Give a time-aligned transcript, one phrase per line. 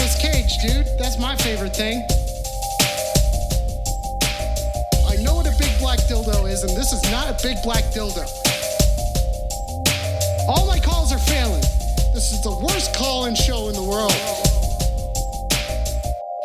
[0.00, 0.86] Nicolas Cage, dude.
[0.98, 2.02] That's my favorite thing.
[5.06, 7.84] I know what a big black dildo is, and this is not a big black
[7.92, 8.24] dildo.
[10.48, 11.60] All my calls are failing.
[12.14, 14.14] This is the worst call in show in the world.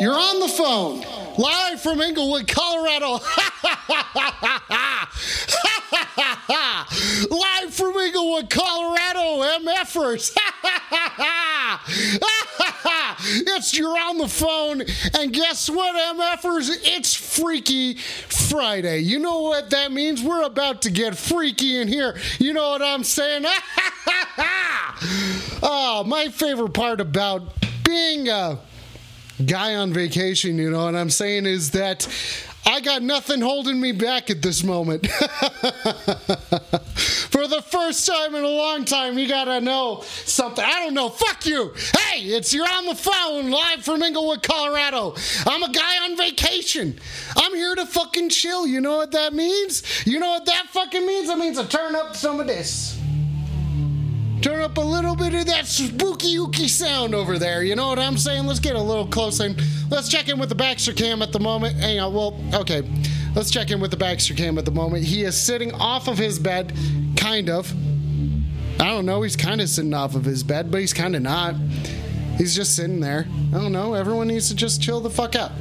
[0.01, 1.05] You're on the phone,
[1.37, 3.11] live from Englewood, Colorado.
[7.31, 10.35] live from Englewood, Colorado, MFers.
[13.35, 14.81] it's You're on the phone,
[15.17, 16.69] and guess what, MFers?
[16.83, 18.99] It's Freaky Friday.
[18.99, 20.21] You know what that means?
[20.21, 22.17] We're about to get freaky in here.
[22.39, 23.45] You know what I'm saying?
[25.63, 28.59] oh, my favorite part about being a
[29.45, 32.07] guy on vacation, you know what I'm saying, is that
[32.65, 35.07] I got nothing holding me back at this moment.
[37.35, 40.63] For the first time in a long time, you gotta know something.
[40.63, 41.09] I don't know.
[41.09, 41.73] Fuck you.
[41.97, 45.15] Hey, it's you're on the phone live from Englewood, Colorado.
[45.45, 46.97] I'm a guy on vacation.
[47.35, 48.65] I'm here to fucking chill.
[48.65, 49.83] You know what that means?
[50.07, 51.29] You know what that fucking means?
[51.29, 52.99] It means to turn up some of this
[54.41, 57.63] turn up a little bit of that spooky ooky sound over there.
[57.63, 58.45] You know what I'm saying?
[58.45, 59.45] Let's get a little closer.
[59.45, 61.75] And let's check in with the Baxter cam at the moment.
[61.77, 62.13] Hang on.
[62.13, 62.83] Well, okay.
[63.35, 65.03] Let's check in with the Baxter cam at the moment.
[65.03, 66.73] He is sitting off of his bed,
[67.17, 67.73] kind of.
[68.79, 69.21] I don't know.
[69.21, 71.55] He's kind of sitting off of his bed, but he's kind of not.
[72.37, 73.25] He's just sitting there.
[73.53, 73.93] I don't know.
[73.93, 75.51] Everyone needs to just chill the fuck out.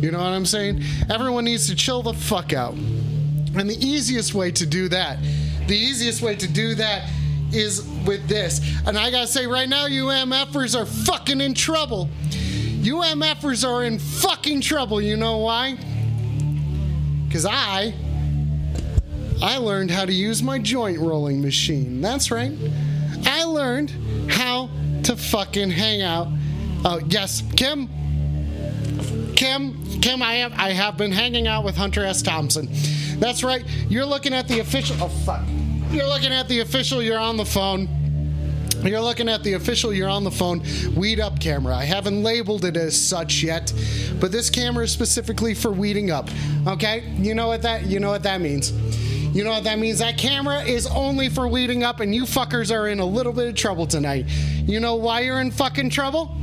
[0.00, 0.82] You know what I'm saying?
[1.10, 2.74] Everyone needs to chill the fuck out.
[2.74, 5.18] And the easiest way to do that,
[5.66, 7.10] the easiest way to do that
[7.52, 8.60] is with this.
[8.86, 12.08] And I gotta say right now, you MFers are fucking in trouble.
[12.32, 15.00] You MFers are in fucking trouble.
[15.00, 15.76] You know why?
[17.26, 17.94] Because I,
[19.42, 22.00] I learned how to use my joint rolling machine.
[22.00, 22.52] That's right.
[23.24, 23.90] I learned
[24.30, 24.70] how
[25.04, 26.28] to fucking hang out.
[26.84, 27.88] Oh, yes, Kim.
[29.36, 32.20] Kim, Kim, I have I have been hanging out with Hunter S.
[32.20, 32.68] Thompson.
[33.18, 33.64] That's right.
[33.88, 34.96] You're looking at the official.
[35.00, 35.44] Oh fuck.
[35.92, 37.02] You're looking at the official.
[37.02, 37.88] You're on the phone.
[38.84, 40.62] You're looking at the official You're on the phone
[40.94, 41.76] weed up camera.
[41.76, 43.72] I haven't labeled it as such yet,
[44.20, 46.30] but this camera is specifically for weeding up.
[46.66, 47.12] Okay?
[47.18, 48.72] You know what that you know what that means.
[49.34, 49.98] You know what that means?
[49.98, 53.48] That camera is only for weeding up, and you fuckers are in a little bit
[53.48, 54.26] of trouble tonight.
[54.28, 56.36] You know why you're in fucking trouble?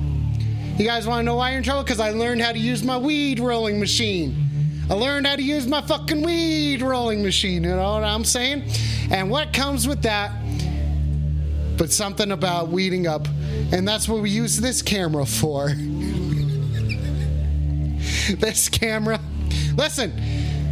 [0.77, 1.83] You guys want to know why you're in trouble?
[1.83, 4.46] Because I learned how to use my weed rolling machine.
[4.89, 7.63] I learned how to use my fucking weed rolling machine.
[7.63, 8.63] You know what I'm saying?
[9.11, 10.31] And what comes with that?
[11.77, 13.27] But something about weeding up.
[13.71, 15.67] And that's what we use this camera for.
[18.37, 19.19] this camera.
[19.75, 20.13] Listen,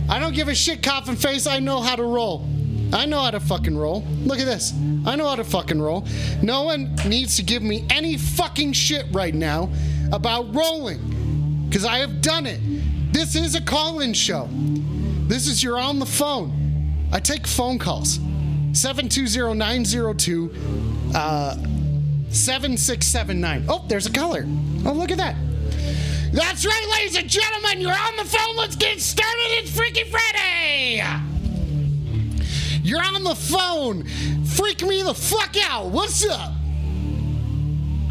[0.10, 1.46] I don't give a shit, coffin face.
[1.46, 2.48] I know how to roll.
[2.94, 4.06] I know how to fucking roll.
[4.24, 4.72] Look at this.
[5.06, 6.08] I know how to fucking roll.
[6.42, 9.70] No one needs to give me any fucking shit right now
[10.14, 11.66] about rolling.
[11.68, 12.62] Because I have done it.
[13.16, 14.50] This is a call in show.
[14.52, 17.08] This is you're on the phone.
[17.14, 18.20] I take phone calls.
[18.74, 20.54] 720 902
[21.16, 21.54] uh,
[22.28, 23.68] 7679.
[23.70, 24.44] Oh, there's a caller.
[24.86, 25.38] Oh, look at that.
[26.34, 27.80] That's right, ladies and gentlemen.
[27.80, 28.58] You're on the phone.
[28.58, 29.48] Let's get started.
[29.62, 31.02] It's Freaky Friday.
[32.84, 34.04] You're on the phone.
[34.44, 35.86] Freak me the fuck out.
[35.86, 36.52] What's up?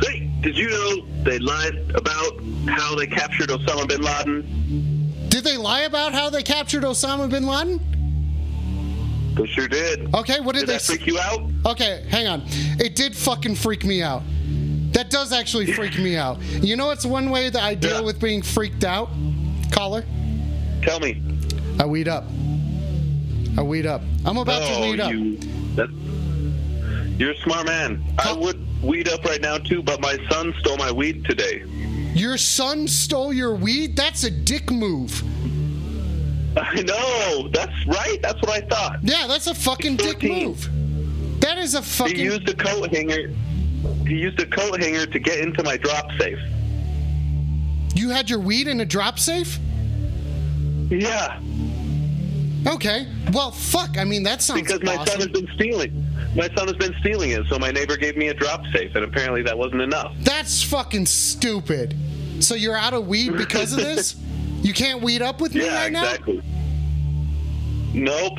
[0.01, 4.94] Hey, did you know they lied about how they captured Osama bin Laden?
[5.35, 7.81] Did they lie about how they captured Osama bin Laden?
[9.35, 10.15] They sure did.
[10.15, 11.41] Okay, what did, Did they that freak you out?
[11.67, 12.43] Okay, hang on.
[12.79, 14.23] It did fucking freak me out.
[14.93, 16.41] That does actually freak me out.
[16.41, 18.01] You know, it's one way that I deal Yeah.
[18.03, 19.11] with being freaked out.
[19.73, 20.05] Caller,
[20.83, 21.21] Tell me.
[21.81, 22.27] I weed up.
[23.59, 24.03] I weed up.
[24.25, 25.11] I'm about to oh, weed up.
[25.11, 25.37] You,
[27.19, 28.05] you're a smart man.
[28.19, 31.65] I would weed up right now too, but my son stole my weed today.
[32.15, 33.97] Your son stole your weed?
[33.97, 35.23] That's a dick move.
[36.57, 37.49] I know.
[37.53, 38.19] That's right.
[38.23, 39.01] That's what I thought.
[39.03, 40.71] Yeah, that's a fucking dick move.
[41.41, 42.17] That is a fucking.
[42.17, 43.33] He used a coat hanger.
[44.07, 46.39] He used a coat hanger to get into my drop safe.
[47.95, 49.59] You had your weed in a drop safe?
[50.91, 51.41] Yeah,
[52.67, 53.07] Okay.
[53.33, 53.99] Well, fuck.
[53.99, 56.07] I mean, that sounds because my son has been stealing.
[56.35, 59.05] My son has been stealing it, so my neighbor gave me a drop safe, and
[59.05, 60.15] apparently that wasn't enough.
[60.21, 61.95] That's fucking stupid.
[62.41, 64.17] So you're out of weed because of this?
[64.65, 66.05] You can't weed up with me Yeah, right now?
[66.05, 66.41] exactly.
[67.93, 68.39] Nope.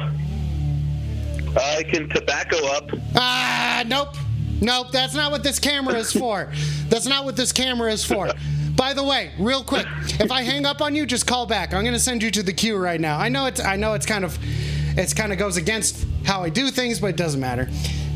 [1.56, 2.90] I can tobacco up.
[3.14, 4.16] Ah, nope.
[4.60, 6.52] Nope, that's not what this camera is for.
[6.90, 8.32] That's not what this camera is for.
[8.76, 9.86] By the way, real quick,
[10.20, 11.74] if I hang up on you, just call back.
[11.74, 13.18] I'm gonna send you to the queue right now.
[13.18, 14.38] I know it's I know it's kind of
[14.98, 17.70] it's kind of goes against how I do things, but it doesn't matter.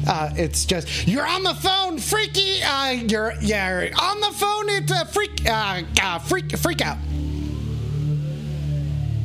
[0.07, 2.61] Uh, it's just you're on the phone, freaky.
[2.63, 4.69] Uh, you're yeah on the phone.
[4.69, 6.97] It's a freak, uh, uh, freak, freak out.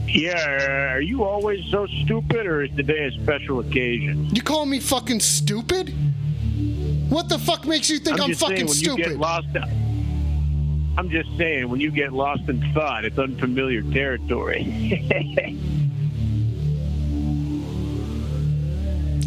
[0.07, 4.29] Yeah, are you always so stupid, or is today a special occasion?
[4.33, 5.93] You call me fucking stupid?
[7.09, 9.05] What the fuck makes you think I'm, just fucking saying, when you stupid?
[9.05, 9.49] get lost,
[10.97, 14.63] I'm just saying, when you get lost in thought, it's unfamiliar territory.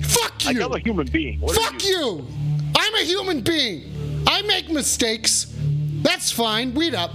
[0.03, 0.63] Fuck like you.
[0.63, 1.39] I'm a human being.
[1.41, 2.25] What Fuck you.
[2.77, 4.23] I'm a human being.
[4.27, 5.53] I make mistakes.
[6.01, 6.73] That's fine.
[6.73, 7.11] Weed up.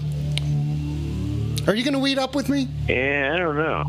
[1.67, 2.69] Are you gonna weed up with me?
[2.89, 3.85] Yeah, I don't know.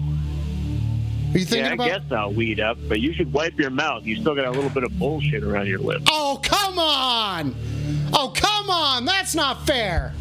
[1.33, 1.87] Are you thinking Yeah, I about?
[1.87, 4.05] guess I'll weed up, but you should wipe your mouth.
[4.05, 6.05] You still got a little bit of bullshit around your lips.
[6.09, 7.55] Oh come on!
[8.13, 9.05] Oh come on!
[9.05, 10.13] That's not fair.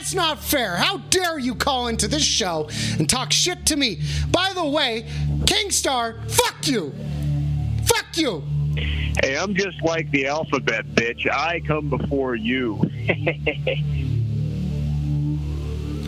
[0.00, 0.76] That's not fair.
[0.76, 4.00] How dare you call into this show and talk shit to me?
[4.30, 5.06] By the way,
[5.40, 6.94] Kingstar, fuck you.
[7.84, 8.42] Fuck you.
[9.22, 11.30] Hey, I'm just like the alphabet, bitch.
[11.30, 12.80] I come before you.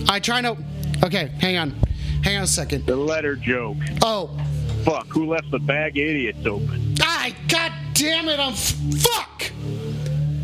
[0.09, 0.57] I try to.
[1.05, 1.73] Okay, hang on.
[2.25, 2.87] Hang on a second.
[2.87, 3.77] the letter joke.
[4.01, 4.35] Oh,
[4.87, 6.95] Fuck, who left the bag of idiots open?
[7.03, 9.43] I god damn it, I'm fuck!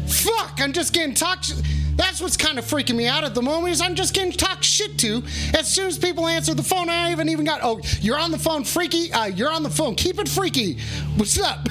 [0.07, 1.55] Fuck, I'm just getting talked
[1.99, 4.65] That's what's kind of freaking me out at the moment is I'm just getting talked
[4.65, 5.23] shit to.
[5.59, 8.39] As soon as people answer the phone, I haven't even got oh, you're on the
[8.39, 9.13] phone, freaky.
[9.13, 9.97] Uh, you're on the phone.
[9.97, 10.79] Keep it freaky.
[11.17, 11.69] What's up?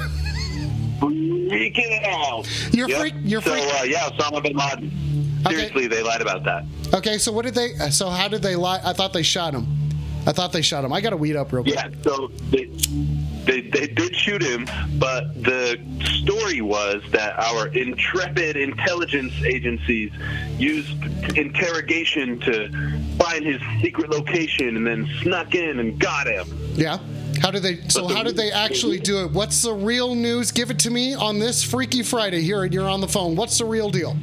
[0.99, 2.45] Freaking out.
[2.73, 4.91] You're freak- you're so, freak- uh, yeah, Osama bin Laden.
[5.45, 5.55] Okay.
[5.55, 6.65] Seriously, they lied about that.
[6.93, 8.81] Okay, so what did they uh, so how did they lie?
[8.83, 9.65] I thought they shot him.
[10.25, 10.91] I thought they shot him.
[10.91, 11.75] I got to weed up real quick.
[11.75, 12.69] Yeah, so they,
[13.47, 14.67] they they did shoot him,
[14.99, 15.79] but the
[16.21, 20.11] story was that our intrepid intelligence agencies
[20.57, 20.91] used
[21.37, 22.69] interrogation to
[23.17, 26.45] find his secret location and then snuck in and got him.
[26.75, 26.99] Yeah.
[27.41, 27.87] How did they?
[27.87, 29.31] So how did they actually do it?
[29.31, 30.51] What's the real news?
[30.51, 32.41] Give it to me on this Freaky Friday.
[32.41, 33.35] Here, you're on the phone.
[33.35, 34.15] What's the real deal?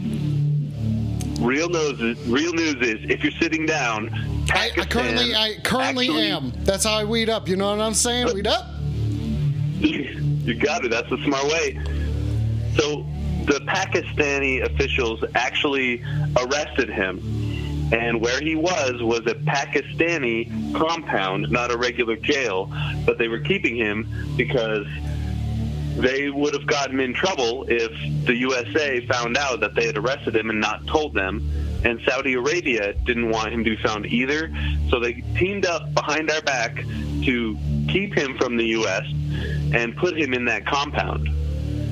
[1.41, 4.11] Real news is real news is if you're sitting down.
[4.51, 6.53] I, I currently, I currently actually- am.
[6.65, 7.49] That's how I weed up.
[7.49, 8.35] You know what I'm saying?
[8.35, 8.67] Weed up.
[10.45, 10.91] You got it.
[10.91, 11.81] That's the smart way.
[12.77, 13.07] So
[13.47, 16.03] the Pakistani officials actually
[16.37, 22.71] arrested him, and where he was was a Pakistani compound, not a regular jail.
[23.07, 24.87] But they were keeping him because
[25.97, 27.91] they would have gotten in trouble if
[28.27, 31.49] the USA found out that they had arrested him and not told them.
[31.85, 34.51] And Saudi Arabia didn't want him to be found either,
[34.91, 36.77] so they teamed up behind our back
[37.25, 37.57] to
[37.89, 39.05] keep him from the U.S.
[39.75, 41.29] and put him in that compound.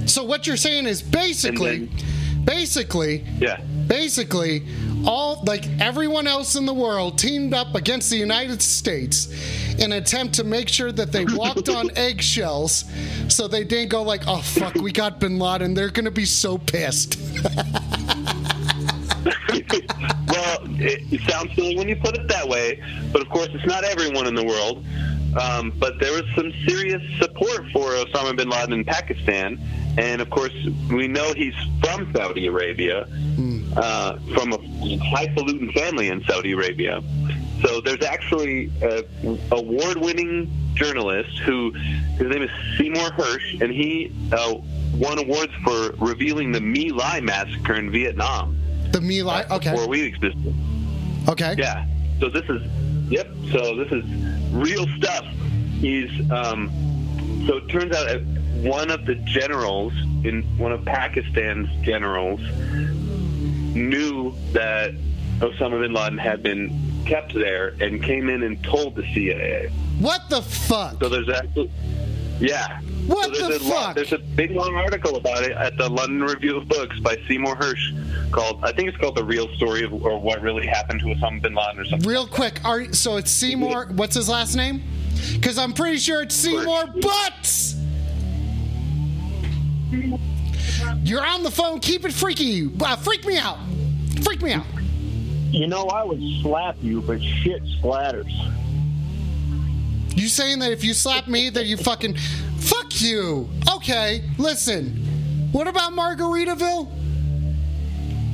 [0.09, 3.61] So what you're saying is basically, And basically, Yeah.
[3.87, 4.65] basically,
[5.05, 9.27] all like everyone else in the world teamed up against the United States
[9.79, 12.85] in an attempt to make sure that they walked on eggshells,
[13.29, 16.59] so they didn't go like, "Oh fuck, we got Bin Laden." They're gonna be so
[16.59, 17.19] pissed.
[19.25, 22.81] well, it, it sounds silly when you put it that way,
[23.12, 24.85] but of course, it's not everyone in the world.
[25.41, 29.59] Um, but there was some serious support for Osama bin Laden in Pakistan,
[29.97, 30.53] and of course,
[30.91, 33.07] we know he's from Saudi Arabia,
[33.77, 34.59] uh, from a
[34.99, 37.03] highfalutin family in Saudi Arabia.
[37.62, 44.55] So there's actually an award-winning journalist who his name is Seymour Hersh, and he uh,
[44.95, 48.59] won awards for revealing the My Lai massacre in Vietnam
[48.91, 49.45] The Me Lai.
[49.51, 49.71] Okay.
[49.71, 50.55] before we existed.
[51.29, 51.55] Okay.
[51.57, 51.87] Yeah.
[52.21, 52.62] So this is,
[53.09, 53.28] yep.
[53.50, 54.04] So this is
[54.52, 55.25] real stuff.
[55.80, 56.71] He's, um,
[57.47, 58.23] so it turns out that
[58.62, 59.92] one of the generals
[60.25, 62.40] in one of Pakistan's generals
[63.75, 64.92] knew that
[65.38, 69.71] Osama bin Laden had been kept there and came in and told the CIA.
[69.99, 71.00] What the fuck?
[71.00, 71.71] So there's actually,
[72.38, 72.80] yeah.
[73.06, 73.94] What so the there's a lot- fuck?
[73.97, 77.56] there's a big long article about it at the London Review of Books by Seymour
[77.56, 81.06] Hersh called, I think it's called The Real Story of or What Really Happened to
[81.06, 82.09] Osama bin Laden or something.
[82.09, 83.88] Real quick, are so it's Seymour.
[83.94, 84.82] What's his last name?
[85.35, 87.76] Because I'm pretty sure it's Seymour Butts.
[91.04, 91.80] You're on the phone.
[91.80, 92.71] Keep it freaky.
[92.80, 93.59] Uh, freak me out.
[94.23, 94.66] Freak me out.
[95.50, 98.30] You know, I would slap you, but shit splatters.
[100.16, 102.16] You saying that if you slap me, that you fucking
[102.59, 103.49] fuck you?
[103.76, 105.49] Okay, listen.
[105.52, 106.88] What about Margaritaville?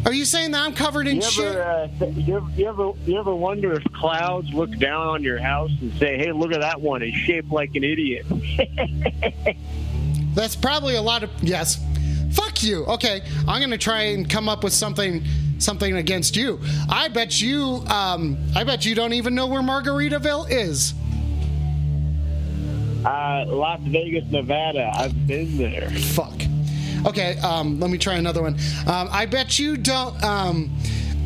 [0.06, 1.56] Are you saying that I'm covered in You shit?
[1.56, 5.38] ever, uh, you ever, you ever, you ever wonder if clouds look down on your
[5.38, 7.02] house and say, "Hey, look at that one!
[7.02, 8.25] It's shaped like an idiot."
[10.34, 11.84] That's probably a lot of yes.
[12.32, 12.84] Fuck you.
[12.87, 15.25] Okay, I'm gonna try and come up with something
[15.58, 16.60] something against you.
[16.88, 20.94] I bet you um I bet you don't even know where Margaritaville is.
[23.05, 24.90] Uh, Las Vegas, Nevada.
[24.95, 25.90] I've been there.
[25.90, 26.35] Fuck.
[27.07, 28.55] Okay, um let me try another one.
[28.87, 30.76] Um I bet you don't um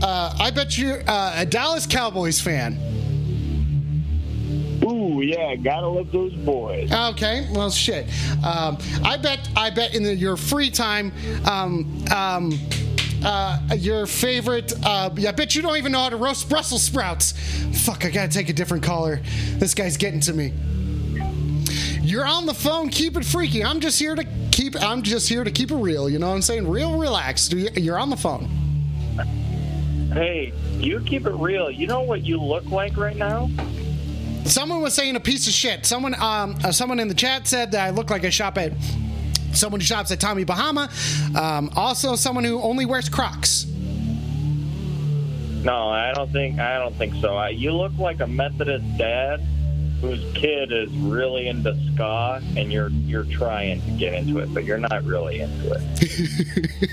[0.03, 2.79] uh I bet you're uh, a Dallas Cowboys fan.
[4.85, 6.93] Ooh, yeah, gotta love those boys.
[6.93, 8.07] Okay, well, shit.
[8.45, 9.49] Um, I bet.
[9.57, 11.13] I bet in the, your free time,
[11.49, 12.59] um, um,
[13.25, 14.73] uh, your favorite.
[14.85, 17.33] Uh, I bet you don't even know how to roast Brussels sprouts.
[17.85, 18.05] Fuck!
[18.05, 19.21] I gotta take a different caller.
[19.55, 20.53] This guy's getting to me.
[22.03, 22.89] You're on the phone.
[22.89, 23.65] Keep it freaky.
[23.65, 24.75] I'm just here to keep.
[24.83, 26.11] I'm just here to keep it real.
[26.11, 26.69] You know what I'm saying?
[26.69, 27.53] Real, relaxed.
[27.53, 28.47] You're on the phone.
[30.13, 31.71] Hey, you keep it real.
[31.71, 33.49] You know what you look like right now?
[34.45, 35.87] Someone was saying a piece of shit.
[35.87, 38.73] Someone, um, uh, someone in the chat said that I look like I shop at
[39.53, 40.91] someone who shops at Tommy Bahama.
[41.37, 43.67] Um, also, someone who only wears Crocs.
[45.65, 47.37] No, I don't think I don't think so.
[47.37, 49.41] I, you look like a Methodist dad
[50.03, 54.65] whose kid is really into ska, and you're you're trying to get into it, but
[54.65, 56.91] you're not really into it.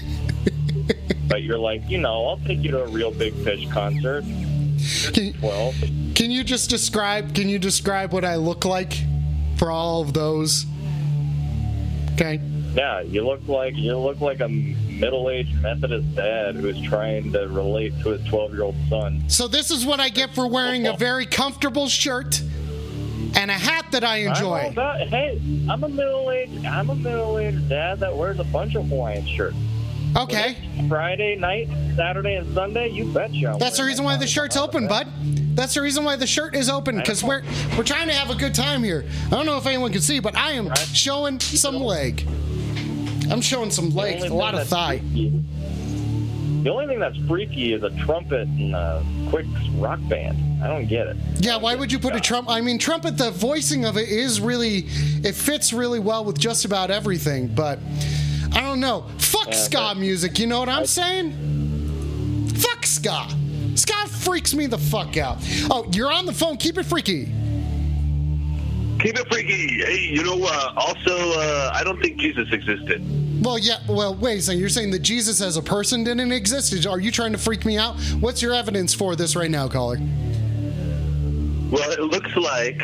[1.28, 4.24] but you're like, you know, I'll take you to a Reel Big Fish concert.
[5.14, 5.74] Can, Well,
[6.14, 7.34] can you just describe?
[7.34, 8.94] Can you describe what I look like
[9.58, 10.68] for all of those?
[12.14, 12.40] Okay.
[12.76, 17.94] yeah, you look like you look like a middle-aged Methodist dad who's trying to relate
[18.02, 19.24] to his 12-year-old son.
[19.30, 22.42] So this is what I get for wearing a very comfortable shirt
[23.36, 24.74] and a hat that I I know enjoy.
[25.08, 29.56] hey, I'm a middle-aged I'm a middle-aged dad that wears a bunch of Hawaiian shirts.
[30.18, 30.58] Okay.
[30.88, 33.52] Friday night, Saturday, and Sunday, you betcha.
[33.52, 35.08] I'm That's the reason why the shirt's open, bud.
[35.56, 37.44] That's the reason why the shirt is open because we're
[37.78, 39.06] we're trying to have a good time here.
[39.28, 42.26] I don't know if anyone can see, but I am showing some leg.
[43.30, 45.02] I'm showing some leg, a lot of thigh.
[46.60, 46.64] Mm-hmm.
[46.66, 50.38] The only thing that's freaky is a trumpet and a quick rock band.
[50.62, 51.16] I don't get it.
[51.38, 52.50] Yeah, why would you put a trump?
[52.50, 53.18] I mean, trumpet.
[53.18, 54.86] The voicing of it is really,
[55.24, 57.48] it fits really well with just about everything.
[57.48, 57.80] But
[58.52, 59.06] I don't know.
[59.20, 60.38] Fuck Yeah, ska music.
[60.38, 62.50] You know what I'm saying?
[62.56, 63.28] Fuck ska.
[63.76, 65.38] Ska freaks me the fuck out.
[65.72, 66.58] Oh, you're on the phone.
[66.58, 67.32] Keep it freaky.
[69.00, 69.82] Keep it freaky.
[69.82, 73.02] Hey, you know, uh, also, uh, I don't think Jesus existed.
[73.44, 73.78] Well, yeah.
[73.88, 74.60] Well, wait a second.
[74.60, 76.86] You're saying that Jesus as a person didn't exist?
[76.86, 77.96] Are you trying to freak me out?
[78.20, 79.98] What's your evidence for this right now, caller?
[81.72, 82.82] Well, it looks like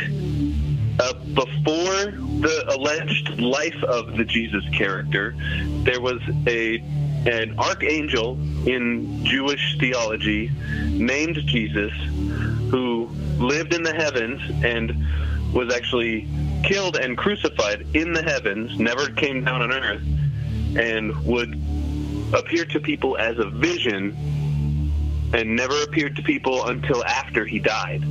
[1.00, 5.36] uh, before the alleged life of the Jesus character,
[5.84, 6.78] there was a
[7.26, 8.34] an archangel
[8.68, 10.52] in Jewish theology
[10.92, 11.92] named Jesus
[12.70, 14.92] who lived in the heavens and
[15.56, 16.28] was actually
[16.64, 20.04] killed and crucified in the heavens, never came down on earth,
[20.78, 21.60] and would
[22.34, 24.16] appear to people as a vision
[25.34, 28.04] and never appeared to people until after he died.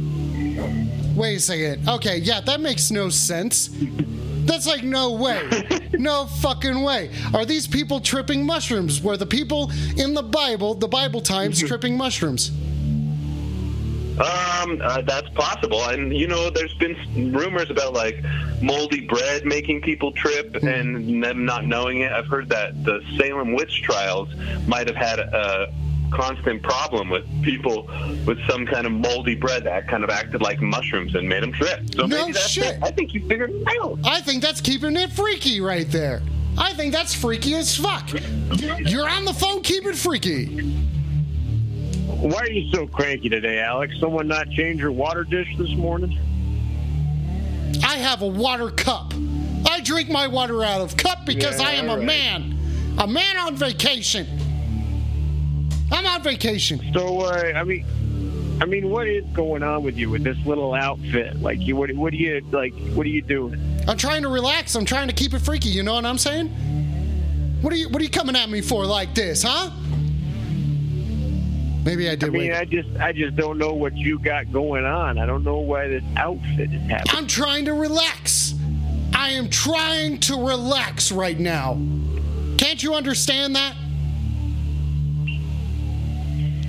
[1.15, 1.89] Wait a second.
[1.89, 3.71] Okay, yeah, that makes no sense.
[4.47, 5.81] That's like no way.
[5.95, 7.11] No fucking way.
[7.33, 9.01] Are these people tripping mushrooms?
[9.01, 11.69] Were the people in the Bible, the Bible times, mm-hmm.
[11.69, 12.51] tripping mushrooms?
[14.19, 18.23] Um, uh, that's possible, and you know, there's been rumors about like
[18.63, 22.13] moldy bread making people trip and them not knowing it.
[22.13, 24.29] I've heard that the Salem witch trials
[24.69, 25.73] might have had a
[26.13, 27.91] constant problem with people
[28.25, 31.51] with some kind of moldy bread that kind of acted like mushrooms and made them
[31.53, 31.81] trip.
[31.97, 32.77] So No maybe that's shit.
[32.77, 32.83] it.
[32.85, 33.99] I think you figured it out.
[34.05, 36.23] I think that's keeping it freaky right there.
[36.57, 38.09] I think that's freaky as fuck.
[38.13, 40.73] You're on the phone, keep it freaky.
[42.25, 43.95] Why are you so cranky today, Alex?
[44.01, 46.19] Someone not change your water dish this morning?
[47.85, 49.13] I have a water cup.
[49.69, 52.07] I drink my water out of cup because Yeah, I am a right.
[52.07, 52.59] man.
[52.97, 54.27] A man on vacation.
[55.93, 56.81] I'm on vacation.
[56.95, 57.85] So, uh, I mean,
[58.63, 61.43] I mean, what is going on with you with this little outfit?
[61.43, 62.73] Like, you, what, what do you like?
[62.95, 63.61] What are you doing?
[63.87, 64.75] I'm trying to relax.
[64.77, 65.69] I'm trying to keep it freaky.
[65.69, 66.49] You know what I'm saying?
[67.61, 69.71] What are you What are you coming at me for like this, huh?
[71.85, 72.53] Maybe I I mean, wait.
[72.55, 75.19] I just, I just don't know what you got going on.
[75.19, 77.05] I don't know why this outfit is happening.
[77.09, 78.55] I'm trying to relax.
[79.13, 81.75] I am trying to relax right now.
[82.57, 83.77] Can't you understand that?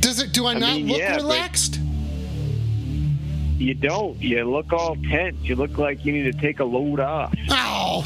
[0.01, 0.33] Does it?
[0.33, 1.79] Do I, I not mean, look yeah, relaxed?
[3.57, 4.21] You don't.
[4.21, 5.37] You look all tense.
[5.41, 7.33] You look like you need to take a load off.
[7.49, 8.05] Oh.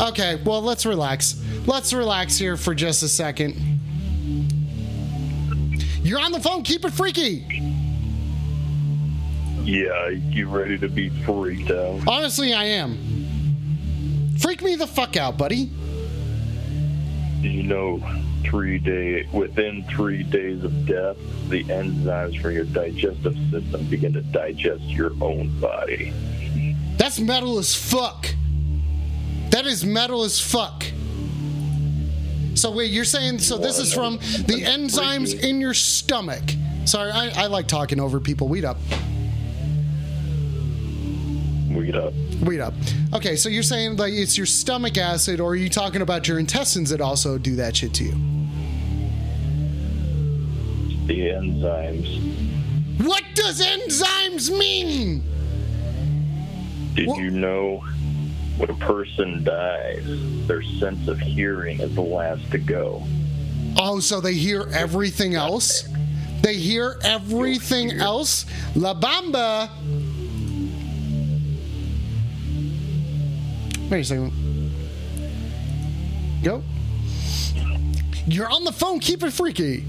[0.00, 0.40] Okay.
[0.44, 1.40] Well, let's relax.
[1.66, 3.79] Let's relax here for just a second.
[6.02, 6.62] You're on the phone.
[6.62, 7.46] Keep it freaky.
[9.62, 12.00] Yeah, you ready to be freaked out?
[12.08, 14.36] Honestly, I am.
[14.38, 15.70] Freak me the fuck out, buddy.
[17.42, 18.02] You know
[18.44, 21.16] three day within three days of death,
[21.48, 26.12] the enzymes for your digestive system begin to digest your own body?
[26.96, 28.28] That's metal as fuck.
[29.50, 30.84] That is metal as fuck.
[32.60, 36.42] So wait, you're saying so this is from the enzymes in your stomach.
[36.84, 38.48] Sorry, I, I like talking over people.
[38.48, 38.76] Weed up.
[41.70, 42.12] Weed up.
[42.42, 42.74] Weed up.
[43.14, 46.38] Okay, so you're saying like it's your stomach acid, or are you talking about your
[46.38, 48.12] intestines that also do that shit to you?
[51.06, 53.06] The enzymes.
[53.06, 55.24] What does enzymes mean?
[56.94, 57.82] Did Wha- you know
[58.60, 60.04] when a person dies,
[60.46, 63.02] their sense of hearing is the last to go?
[63.78, 65.88] Oh, so they hear everything else?
[66.42, 68.44] They hear everything else?
[68.76, 69.70] La Bamba!
[73.90, 74.72] Wait a second.
[76.42, 76.62] Go.
[78.26, 79.00] You're on the phone.
[79.00, 79.86] Keep it freaky.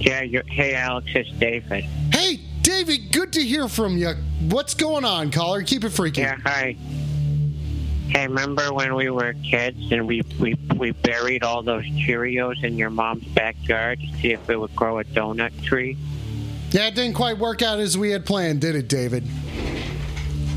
[0.00, 1.84] Yeah, you're, hey Alex, it's David.
[2.12, 4.14] Hey, David, good to hear from you.
[4.48, 5.62] What's going on, caller?
[5.62, 6.20] Keep it freaky.
[6.20, 6.76] Yeah, hi.
[8.08, 12.76] Hey, remember when we were kids and we, we, we buried all those Cheerios in
[12.76, 15.96] your mom's backyard to see if it would grow a donut tree?
[16.70, 19.24] Yeah, it didn't quite work out as we had planned, did it, David?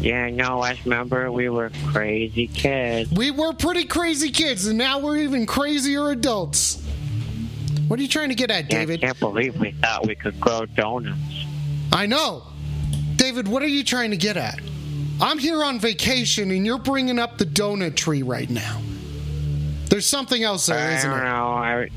[0.01, 0.61] Yeah, no.
[0.61, 3.09] I remember we were crazy kids.
[3.11, 6.83] We were pretty crazy kids, and now we're even crazier adults.
[7.87, 9.03] What are you trying to get at, Yeah, David?
[9.03, 11.17] I can't believe we thought we could grow donuts.
[11.93, 12.43] I know.
[13.17, 14.59] David, what are you trying to get at?
[15.19, 18.81] I'm here on vacation and you're bringing up the donut tree right now.
[19.89, 21.27] There's something else there, I isn't don't there?
[21.27, 21.47] know.
[21.47, 21.89] I,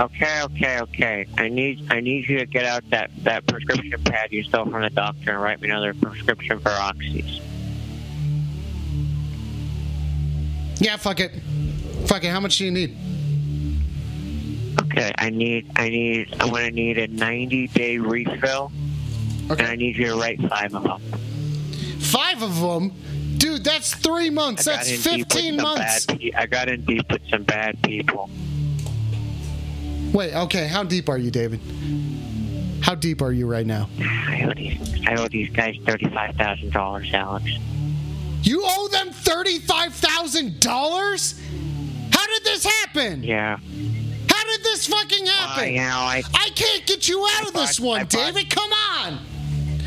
[0.00, 1.26] okay, okay, okay.
[1.36, 4.82] I need I need you to get out that, that prescription pad you stole from
[4.82, 7.40] the doctor and write me another prescription for oxys.
[10.80, 11.32] Yeah, fuck it.
[12.06, 12.30] Fuck it.
[12.30, 12.96] How much do you need?
[14.82, 18.70] Okay, I need I need I'm gonna need a 90 day refill,
[19.50, 21.00] and I need you to write five of them.
[22.00, 22.92] Five of them?
[23.38, 24.66] Dude, that's three months.
[24.66, 26.06] I That's got in deep with 15 months.
[26.06, 28.28] Pe- I got in deep with some bad people.
[30.12, 30.66] Wait, okay.
[30.66, 31.60] How deep are you, David?
[32.82, 33.88] How deep are you right now?
[34.00, 37.50] I owe these I owe these guys thirty five thousand dollars, Alex.
[38.42, 41.40] You owe them $35,000?
[42.14, 43.24] How did this happen?
[43.24, 43.56] Yeah.
[43.56, 45.64] How did this fucking happen?
[45.64, 45.74] I happen?
[45.74, 45.82] know.
[45.82, 48.48] I I can't get you out of I this one, I bought- David.
[48.50, 49.18] Come on.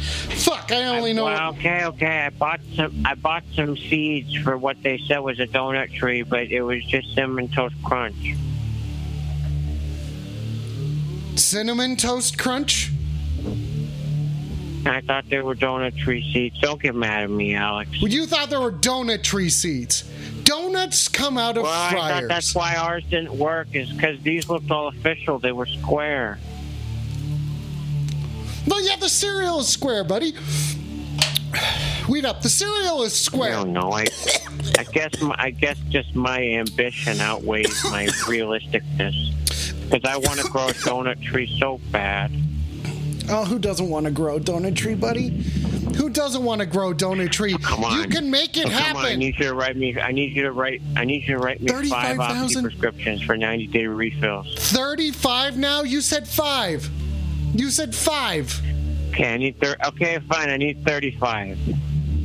[0.02, 1.26] Fuck, I only know.
[1.26, 2.26] Well, okay, okay.
[2.26, 3.04] I bought some.
[3.06, 6.84] I bought some seeds for what they said was a donut tree, but it was
[6.86, 8.36] just cinnamon toast crunch.
[11.36, 12.92] Cinnamon Toast Crunch?
[14.86, 16.60] I thought they were donut tree seeds.
[16.60, 17.90] Don't get mad at me, Alex.
[18.02, 20.04] Well, you thought there were donut tree seeds.
[20.44, 22.28] Donuts come out of Well, I thought fryers.
[22.28, 25.40] that's why ours didn't work, is because these looked all official.
[25.40, 26.40] They were square.
[28.68, 30.34] Well, yeah, the cereal is square, buddy.
[32.08, 32.42] Wait up.
[32.42, 33.54] The cereal is square.
[33.54, 33.92] I don't know.
[33.92, 34.06] I,
[34.78, 35.12] I guess.
[35.22, 39.90] I guess just my ambition outweighs my realisticness.
[39.90, 42.32] Because I want to grow a donut tree so bad.
[43.30, 45.30] Oh, who doesn't want to grow a donut tree, buddy?
[45.98, 47.54] Who doesn't want to grow a donut tree?
[47.54, 48.02] Oh, come on.
[48.02, 50.00] You can make it Oh, come on, I need you to write me.
[50.00, 50.82] I need you to write.
[50.96, 52.64] I need you to write me five oxy 35,000?
[52.64, 54.54] prescriptions for ninety day refills.
[54.72, 55.84] 35 now?
[55.84, 56.90] You said five.
[57.54, 58.60] You said five.
[59.10, 59.60] Okay, I need.
[59.60, 60.50] Thir- okay, fine.
[60.50, 61.58] I need thirty-five.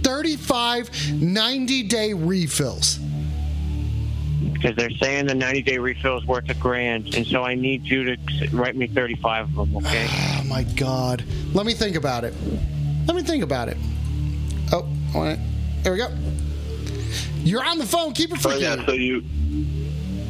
[0.02, 2.98] 35 90 day refills.
[4.52, 7.84] Because they're saying the ninety day refill is worth a grand, and so I need
[7.84, 8.16] you to
[8.52, 9.84] write me thirty-five of them.
[9.84, 10.06] Okay.
[10.10, 11.24] Oh my god.
[11.52, 12.32] Let me think about it.
[13.06, 13.76] Let me think about it.
[14.72, 15.38] Oh, hold on.
[15.82, 16.08] there we go.
[17.42, 18.12] You're on the phone.
[18.12, 18.62] Keep it Oh freaky.
[18.62, 19.22] yeah, so you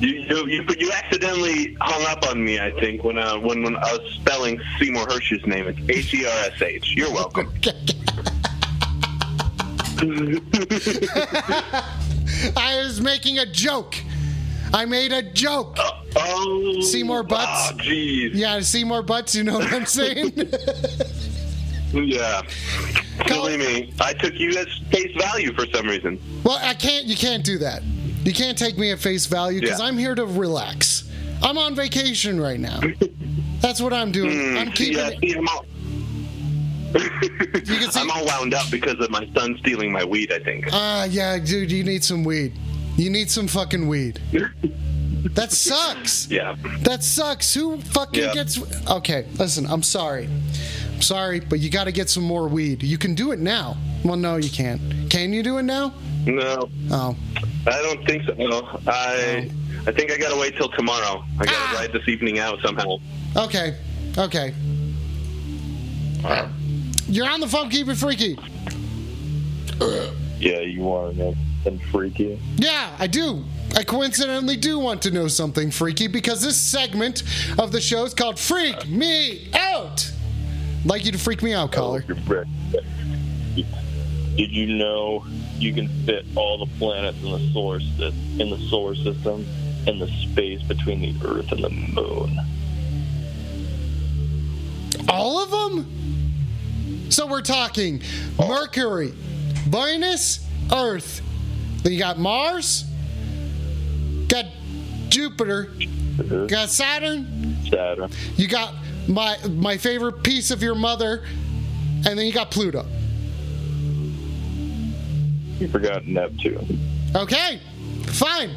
[0.00, 2.60] you you you, you accidentally hung up on me.
[2.60, 6.26] I think when uh, when when I was spelling Seymour Hersh's name, it's H E
[6.26, 6.94] R S H.
[6.96, 7.52] You're welcome.
[12.56, 13.96] I was making a joke.
[14.74, 15.76] I made a joke.
[15.78, 17.70] oh, Seymour Butts?
[17.72, 18.32] Oh, jeez.
[18.34, 20.32] Yeah, Seymour Butts, you know what I'm saying?
[21.92, 22.42] Yeah.
[23.26, 23.94] Silly me.
[24.00, 26.20] I took you as face value for some reason.
[26.44, 27.06] well, I can't.
[27.06, 27.80] You can't do that.
[28.26, 29.86] You can't take me at face value because Yeah.
[29.86, 31.08] I'm here to relax.
[31.42, 32.80] I'm on vacation right now.
[33.60, 34.32] That's what I'm doing.
[34.50, 35.20] Hmm, I'm keeping yeah, it.
[35.20, 35.64] see, I'm all,
[36.92, 40.32] can see- I'm all wound up because of my son stealing my weed.
[40.32, 40.66] I think.
[40.72, 42.52] Ah, yeah, dude, you need some weed.
[42.96, 44.20] You need some fucking weed.
[45.34, 46.30] That sucks.
[46.30, 46.56] Yeah.
[46.82, 47.52] That sucks.
[47.52, 48.32] Who fucking Yeah.
[48.32, 48.58] gets.
[48.88, 50.28] Okay, listen, I'm sorry.
[50.94, 52.82] I'm sorry, but you got to get some more weed.
[52.82, 53.76] You can do it now.
[54.04, 54.80] Well, no, you can't.
[55.10, 55.92] Can you do it now?
[56.26, 57.16] No, Oh.
[57.66, 58.34] I don't think so.
[58.34, 59.48] No, I
[59.86, 61.24] I think I gotta wait till tomorrow.
[61.38, 61.76] I gotta Ah.
[61.78, 62.96] ride this evening out somehow.
[63.36, 63.74] Okay.
[64.18, 64.52] Okay.
[67.08, 68.36] You're on the phone, keep it freaky.
[70.40, 72.38] Yeah, you want to know something freaky?
[72.56, 73.44] Yeah, I do.
[73.76, 77.22] I coincidentally do want to know something freaky because this segment
[77.58, 80.10] of the show is called Freak Me Out.
[80.80, 82.04] I'd like you to freak me out, caller.
[82.28, 82.46] You're.
[84.36, 85.24] Did you know
[85.58, 89.46] you can fit all the planets in the solar in the solar system
[89.86, 92.38] in the space between the Earth and the Moon?
[95.08, 97.10] All of them?
[97.10, 98.02] So we're talking
[98.38, 99.12] Mercury,
[99.68, 101.22] Venus, Earth.
[101.82, 102.84] Then you got Mars,
[104.28, 104.46] got
[105.08, 106.46] Jupiter, mm-hmm.
[106.46, 108.10] got Saturn, Saturn.
[108.36, 108.74] you got
[109.08, 111.24] my my favorite piece of your mother,
[112.06, 112.84] and then you got Pluto.
[115.58, 116.78] You forgot Neptune.
[117.14, 117.60] Okay,
[118.04, 118.50] fine.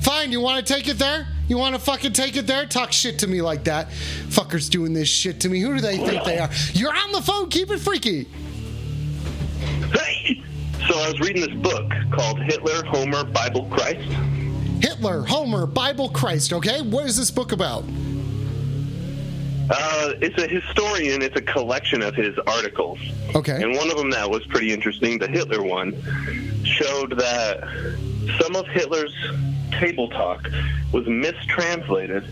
[0.00, 1.26] Fine, you want to take it there?
[1.48, 2.66] You want to fucking take it there?
[2.66, 3.90] Talk shit to me like that.
[4.28, 5.60] Fuckers doing this shit to me.
[5.60, 6.50] Who do they think they are?
[6.72, 7.48] You're on the phone.
[7.48, 8.24] Keep it freaky.
[9.92, 10.42] Hey!
[10.88, 14.08] So I was reading this book called Hitler, Homer, Bible, Christ.
[14.80, 16.52] Hitler, Homer, Bible, Christ.
[16.52, 17.84] Okay, what is this book about?
[19.68, 21.22] Uh, it's a historian.
[21.22, 22.98] It's a collection of his articles.
[23.34, 23.62] Okay.
[23.62, 25.92] And one of them that was pretty interesting, the Hitler one,
[26.64, 27.60] showed that
[28.40, 29.14] some of Hitler's
[29.72, 30.48] table talk
[30.92, 32.24] was mistranslated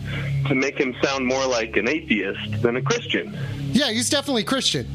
[0.47, 3.37] to make him sound more like an atheist than a Christian.
[3.71, 4.87] Yeah, he's definitely Christian.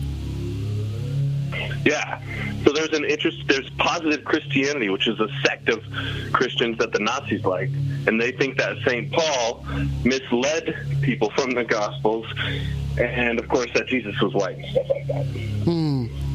[1.84, 2.20] Yeah.
[2.64, 3.42] So there's an interest.
[3.46, 5.82] There's positive Christianity, which is a sect of
[6.32, 7.70] Christians that the Nazis like,
[8.06, 9.64] and they think that Saint Paul
[10.04, 12.26] misled people from the Gospels,
[12.98, 15.26] and of course that Jesus was white and stuff like that.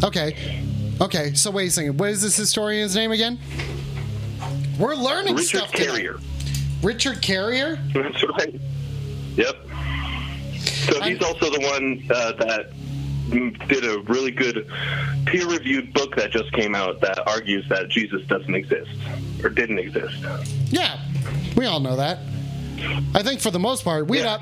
[0.03, 0.61] Okay.
[1.01, 1.99] Okay, so wait a second.
[1.99, 3.37] What is this historian's name again?
[4.79, 5.87] We're learning Richard stuff tonight.
[5.87, 6.17] Carrier.
[6.81, 7.77] Richard Carrier?
[7.93, 8.59] That's right.
[9.35, 9.55] Yep.
[10.59, 12.71] So he's also the one uh, that
[13.29, 14.67] did a really good
[15.25, 18.91] peer-reviewed book that just came out that argues that Jesus doesn't exist
[19.43, 20.15] or didn't exist.
[20.67, 20.99] Yeah,
[21.55, 22.19] we all know that.
[23.13, 24.33] I think for the most part, we Yeah.
[24.35, 24.41] up.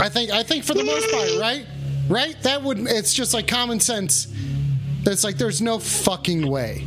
[0.00, 1.66] I think I think for the most part, right?
[2.08, 2.36] Right?
[2.42, 4.28] That would it's just like common sense.
[5.06, 6.84] It's like there's no fucking way.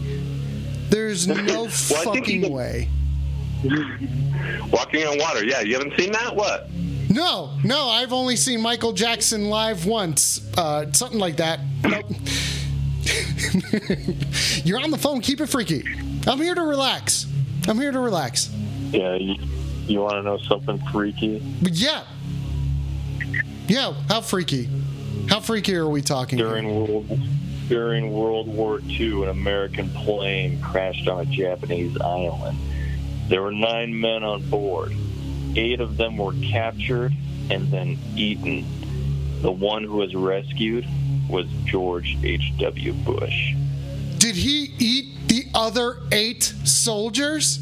[0.89, 2.89] There's no think fucking way.
[4.71, 5.45] Walking on water.
[5.45, 6.36] Yeah, you haven't seen that?
[6.36, 6.69] What?
[7.10, 10.41] No, no, I've only seen Michael Jackson live once.
[10.58, 11.60] Uh, something like that.
[11.84, 12.06] Nope.
[14.65, 15.22] You're on the phone.
[15.22, 15.84] Keep it freaky.
[16.28, 17.28] I'm here to relax.
[17.67, 18.50] I'm here to relax.
[18.91, 19.36] Yeah, you,
[19.86, 21.41] you want to know something freaky?
[21.62, 22.04] But yeah.
[23.67, 24.67] Yeah, how freaky?
[25.30, 26.39] How freaky are we talking?
[26.39, 26.48] here?
[26.48, 27.20] During World
[27.67, 32.58] during World War II, an American plane crashed on a Japanese island.
[33.28, 34.93] There were nine men on board.
[35.58, 37.13] Eight of them were captured
[37.50, 38.63] and then eaten.
[39.41, 40.86] The one who was rescued
[41.28, 42.93] was George H.W.
[42.93, 43.54] Bush.
[44.20, 47.58] Did he eat the other eight soldiers?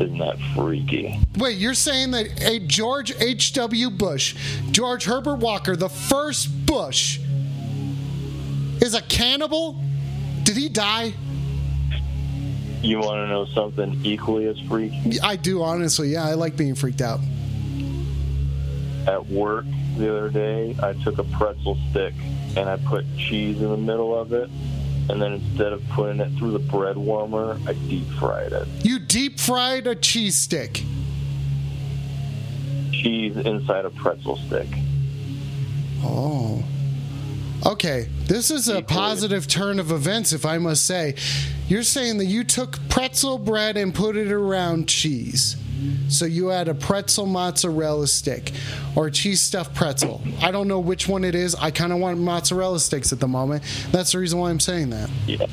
[0.00, 1.18] Isn't that freaky?
[1.36, 3.90] Wait, you're saying that a George H.W.
[3.90, 4.36] Bush,
[4.70, 7.18] George Herbert Walker, the first Bush,
[8.80, 9.82] is a cannibal?
[10.42, 11.14] Did he die?
[12.82, 15.20] You want to know something equally as freaky?
[15.20, 16.08] I do, honestly.
[16.12, 17.20] Yeah, I like being freaked out.
[19.06, 19.66] At work
[19.98, 22.14] the other day, I took a pretzel stick
[22.56, 24.48] and I put cheese in the middle of it.
[25.10, 28.68] And then instead of putting it through the bread warmer, I deep fried it.
[28.82, 30.84] You deep fried a cheese stick.
[32.92, 34.68] Cheese inside a pretzel stick.
[36.02, 36.62] Oh.
[37.66, 41.14] Okay, this is a positive turn of events, if I must say.
[41.68, 45.56] You're saying that you took pretzel bread and put it around cheese.
[46.08, 48.52] So you had a pretzel mozzarella stick
[48.96, 50.20] or cheese stuffed pretzel.
[50.40, 51.54] I don't know which one it is.
[51.54, 53.62] I kind of want mozzarella sticks at the moment.
[53.90, 55.10] That's the reason why I'm saying that.
[55.26, 55.46] Yeah.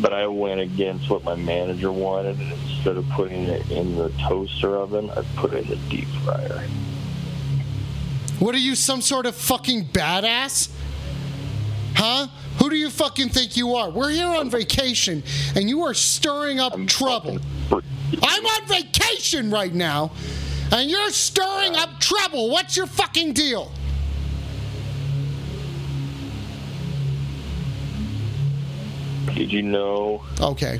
[0.00, 2.38] But I went against what my manager wanted.
[2.38, 6.08] and Instead of putting it in the toaster oven, I put it in the deep
[6.24, 6.66] fryer.
[8.38, 10.68] What are you, some sort of fucking badass?
[11.94, 12.28] Huh?
[12.58, 13.90] Who do you fucking think you are?
[13.90, 15.22] We're here on vacation
[15.54, 17.38] and you are stirring up trouble.
[18.22, 20.12] I'm on vacation right now,
[20.70, 22.50] and you're stirring up trouble.
[22.50, 23.72] What's your fucking deal?
[29.34, 30.78] Did you know Okay.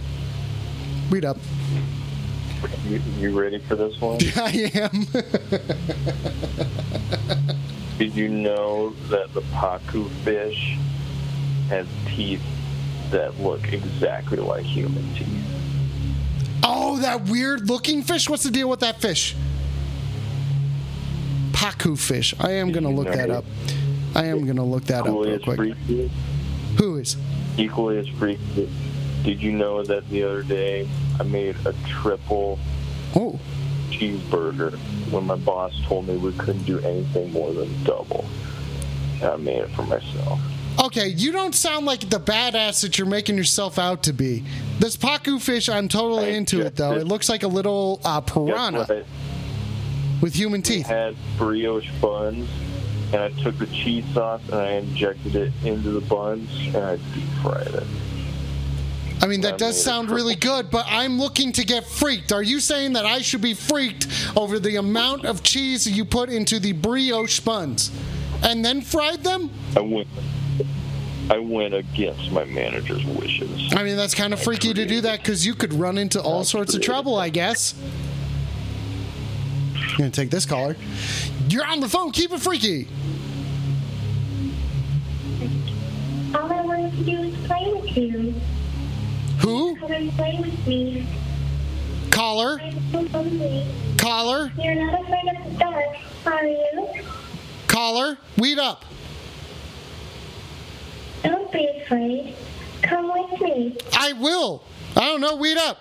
[1.10, 1.38] Read up.
[2.86, 4.18] You, you ready for this one?
[4.36, 5.04] I am.
[7.98, 10.76] Did you know that the pacu fish
[11.68, 12.42] has teeth
[13.10, 15.28] that look exactly like human teeth?
[16.66, 18.28] oh, that weird looking fish.
[18.28, 19.36] What's the deal with that fish?
[21.52, 22.34] Pacu fish.
[22.40, 23.44] I am gonna look that up.
[24.14, 25.56] I am gonna look that up real quick.
[25.56, 26.10] freaky.
[26.78, 27.16] Who is?
[27.58, 28.68] Equally as freaky.
[29.22, 32.58] Did you know that the other day I made a triple
[33.14, 33.38] Oh,
[33.90, 34.76] cheeseburger
[35.10, 38.24] when my boss told me we couldn't do anything more than double?
[39.20, 40.40] And I made it for myself.
[40.82, 41.08] Okay.
[41.08, 44.44] You don't sound like the badass that you're making yourself out to be.
[44.78, 46.92] This pacu fish, I'm totally into it though.
[46.92, 49.04] It looks like a little uh, piranha
[50.20, 50.86] with human We teeth.
[50.86, 52.48] had brioche buns,
[53.12, 56.96] and I took the cheese sauce and I injected it into the buns and I
[56.96, 57.86] deep fried it.
[59.22, 62.32] I mean, that I does sound really good, but I'm looking to get freaked.
[62.32, 64.06] Are you saying that I should be freaked
[64.36, 67.90] over the amount of cheese you put into the brioche buns
[68.42, 69.50] and then fried them?
[69.76, 70.08] I went.
[71.30, 73.72] I went against my manager's wishes.
[73.74, 76.44] I mean, that's kind of freaky to do that because you could run into all
[76.44, 77.74] sorts of trouble, I guess.
[79.74, 80.76] I'm gonna take this caller.
[81.48, 82.10] You're on the phone.
[82.10, 82.88] Keep it freaky.
[86.34, 88.34] All I wanted to do was play with you.
[89.40, 89.76] Who?
[89.76, 91.06] Come and play with me.
[92.10, 92.60] Caller.
[92.92, 93.06] So.
[93.98, 94.52] Caller.
[94.60, 96.88] You're not afraid of the dark, are you?
[97.68, 98.18] Caller.
[98.36, 98.84] Weed up.
[101.24, 102.34] Don't be afraid.
[102.82, 103.76] Come with me.
[103.96, 104.62] I will.
[104.94, 105.36] I don't know.
[105.36, 105.78] Weed up.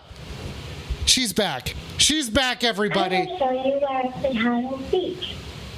[1.05, 1.75] She's back.
[1.97, 3.17] She's back, everybody.
[3.17, 3.31] I everybody.
[3.31, 5.17] will show you where I play hide and seek.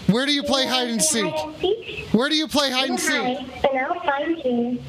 [0.08, 2.08] Where do you play You hide, and play Hide and seek?
[2.14, 3.12] Where do you play hide You and seek?
[3.16, 4.80] hide, and I'll find you.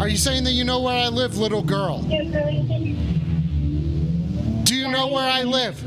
[0.00, 2.04] Are you saying that you know where I live, little girl?
[2.08, 4.64] You're going to.
[4.64, 5.80] Do you know where I live?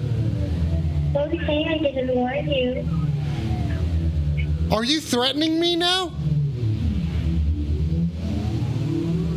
[1.14, 2.88] Don't say I didn't warn you.
[4.72, 6.12] Are you threatening me now?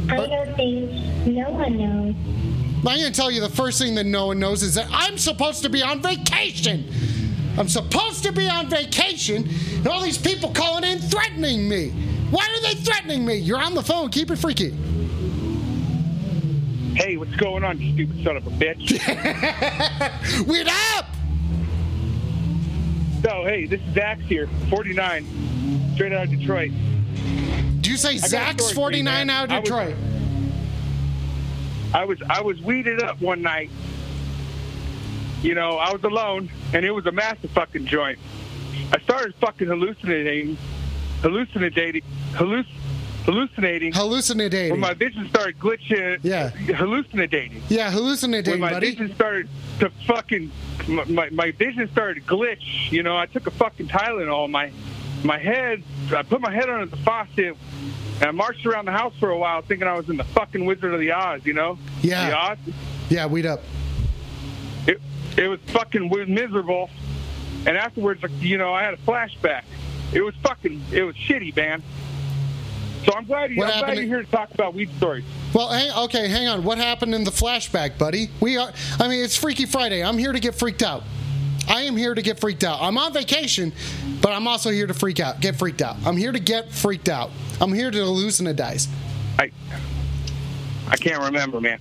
[0.08, 2.14] I know things no one knows.
[2.78, 5.18] I'm going to tell you the first thing that no one knows is that I'm
[5.18, 6.90] supposed to be on vacation.
[7.56, 11.90] I'm supposed to be on vacation, and all these people calling in threatening me.
[12.30, 13.34] Why are they threatening me?
[13.34, 14.08] You're on the phone.
[14.10, 14.70] Keep it freaky.
[16.94, 18.90] Hey, what's going on, you stupid son of a bitch?
[20.46, 21.06] Weed up!
[23.22, 25.24] So, hey, this is Dax here, 49,
[25.94, 26.70] straight out of Detroit.
[27.80, 29.30] Do you say Zach's story for you, 49 man.
[29.30, 29.96] out I of was- Detroit?
[31.92, 33.68] I was I was weeded up one night.
[35.42, 38.18] You know, I was alone, and it was a massive fucking joint.
[38.92, 40.56] I started fucking hallucinating,
[41.22, 42.02] hallucinating,
[42.32, 42.66] halluc,
[43.24, 43.92] hallucinating.
[43.92, 44.70] Hallucinating.
[44.70, 46.50] When my vision started glitching, Yeah.
[46.50, 47.62] hallucinating.
[47.68, 48.90] yeah, hallucinating, when my buddy.
[48.90, 49.48] vision started
[49.80, 50.50] to fucking,
[50.88, 52.90] my, my, my vision started to glitch.
[52.90, 54.50] You know, I took a fucking Tylenol.
[54.50, 54.70] My
[55.22, 55.82] my head,
[56.16, 57.54] I put my head under the faucet,
[58.20, 60.64] and I marched around the house for a while, thinking I was in the fucking
[60.64, 61.44] Wizard of the Oz.
[61.44, 61.78] You know?
[62.00, 62.30] Yeah.
[62.30, 62.58] The Oz.
[63.10, 63.60] Yeah, weed up.
[64.86, 65.00] It
[65.36, 66.88] it was fucking miserable,
[67.66, 69.64] and afterwards, you know, I had a flashback.
[70.12, 71.82] It was fucking, it was shitty, man.
[73.04, 75.24] So I'm glad, you, I'm glad you're here to talk about weed stories.
[75.54, 76.64] Well, hang, okay, hang on.
[76.64, 78.28] What happened in the flashback, buddy?
[78.40, 78.72] We are.
[78.98, 80.04] I mean, it's Freaky Friday.
[80.04, 81.02] I'm here to get freaked out.
[81.68, 82.82] I am here to get freaked out.
[82.82, 83.72] I'm on vacation,
[84.20, 85.96] but I'm also here to freak out, get freaked out.
[86.04, 87.30] I'm here to get freaked out.
[87.60, 88.88] I'm here to hallucinatize.
[89.38, 89.50] I
[90.88, 91.78] I can't remember, man.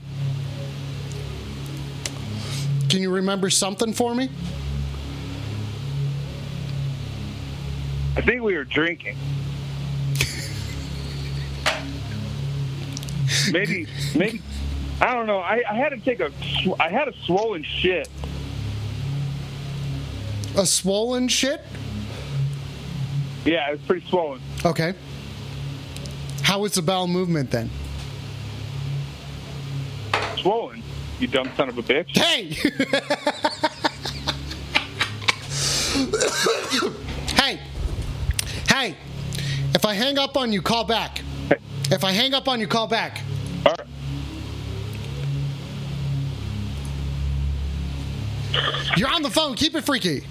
[2.89, 4.29] Can you remember something for me?
[8.15, 9.17] I think we were drinking.
[13.51, 14.41] maybe, maybe.
[15.01, 15.39] I don't know.
[15.39, 16.31] I, I had to take a,
[16.79, 18.09] I had a swollen shit.
[20.57, 21.61] A swollen shit?
[23.45, 24.41] Yeah, it was pretty swollen.
[24.65, 24.93] Okay.
[26.41, 27.69] How was the bowel movement then?
[30.37, 30.81] Swollen.
[31.19, 32.17] You dumb son of a bitch.
[32.17, 32.45] Hey!
[37.35, 37.59] hey!
[38.67, 38.97] Hey!
[39.75, 41.21] If I hang up on you, call back.
[41.91, 43.21] If I hang up on you, call back.
[43.65, 43.87] All right.
[48.97, 49.55] You're on the phone.
[49.55, 50.23] Keep it freaky.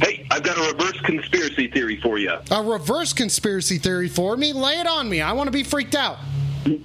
[0.00, 2.32] Hey, I've got a reverse conspiracy theory for you.
[2.50, 4.52] A reverse conspiracy theory for me.
[4.52, 5.20] Lay it on me.
[5.20, 6.18] I want to be freaked out.
[6.66, 6.76] All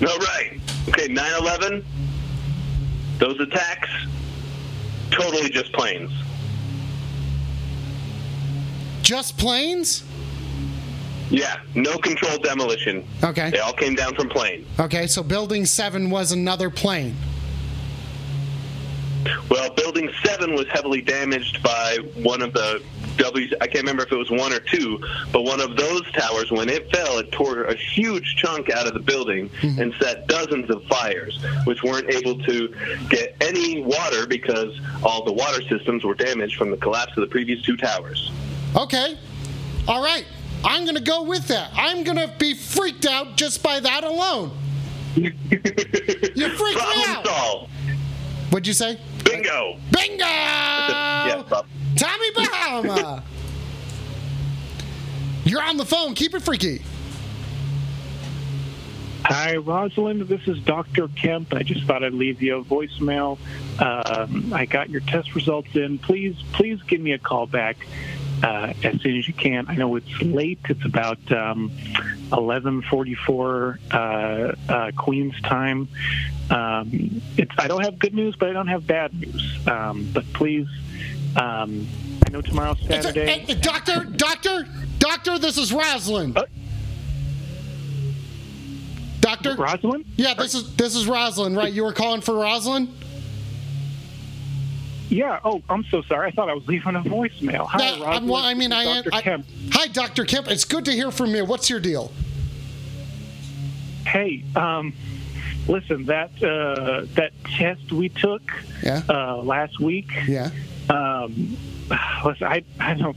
[0.00, 0.60] right.
[0.88, 1.84] Okay, 9 11,
[3.18, 3.88] those attacks,
[5.10, 6.10] totally just planes.
[9.02, 10.04] Just planes?
[11.34, 13.04] Yeah, no controlled demolition.
[13.22, 13.50] Okay.
[13.50, 14.64] They all came down from plane.
[14.78, 17.16] Okay, so building seven was another plane.
[19.48, 22.82] Well, Building 7 was heavily damaged by one of the
[23.16, 23.54] W's.
[23.60, 24.98] I can't remember if it was one or two,
[25.32, 28.94] but one of those towers, when it fell, it tore a huge chunk out of
[28.94, 29.80] the building mm-hmm.
[29.80, 32.74] and set dozens of fires, which weren't able to
[33.08, 37.28] get any water because all the water systems were damaged from the collapse of the
[37.28, 38.30] previous two towers.
[38.76, 39.16] Okay.
[39.86, 40.26] All right.
[40.64, 41.70] I'm going to go with that.
[41.74, 44.50] I'm going to be freaked out just by that alone.
[46.36, 47.26] You freaked me Problem out.
[47.26, 47.70] solved.
[48.50, 48.98] What'd you say?
[49.24, 49.76] Bingo.
[49.92, 50.24] Bingo!
[50.24, 51.66] yeah, Bob.
[51.96, 53.22] Tommy Bahama!
[55.44, 56.14] You're on the phone.
[56.14, 56.82] Keep it freaky.
[59.24, 60.22] Hi, Rosalind.
[60.22, 61.08] This is Dr.
[61.08, 61.54] Kemp.
[61.54, 63.38] I just thought I'd leave you a voicemail.
[63.80, 65.98] Um, I got your test results in.
[65.98, 67.86] Please, please give me a call back
[68.44, 69.66] uh, as soon as you can.
[69.68, 70.60] I know it's late.
[70.68, 71.70] It's about um,
[72.30, 75.88] 11:44 uh, uh, Queens time.
[76.50, 79.66] Um, it's, I don't have good news, but I don't have bad news.
[79.66, 80.68] Um, but please,
[81.36, 81.86] um,
[82.26, 83.26] I know tomorrow's Saturday.
[83.26, 86.36] Hey, doctor, doctor, doctor, this is Rosalind.
[86.36, 86.44] Uh,
[89.20, 89.54] doctor?
[89.54, 90.04] Rosalind?
[90.16, 91.72] Yeah, this is this is Rosalind, right?
[91.72, 92.90] You were calling for Rosalind?
[95.10, 95.38] Yeah.
[95.44, 96.28] Oh, I'm so sorry.
[96.28, 97.66] I thought I was leaving a voicemail.
[97.68, 99.10] Hi, Yeah, I'm- well, I mean, I, Dr.
[99.12, 99.46] I Kemp.
[99.72, 100.24] Hi, Dr.
[100.24, 100.50] Kemp.
[100.50, 101.44] It's good to hear from you.
[101.44, 102.12] What's your deal?
[104.06, 104.92] Hey, um,
[105.66, 108.42] listen, that uh, that test we took
[108.82, 109.02] Yeah.
[109.08, 110.08] uh, last week.
[110.26, 110.50] Yeah.
[110.90, 111.56] Um,
[112.24, 113.16] listen, I I don't.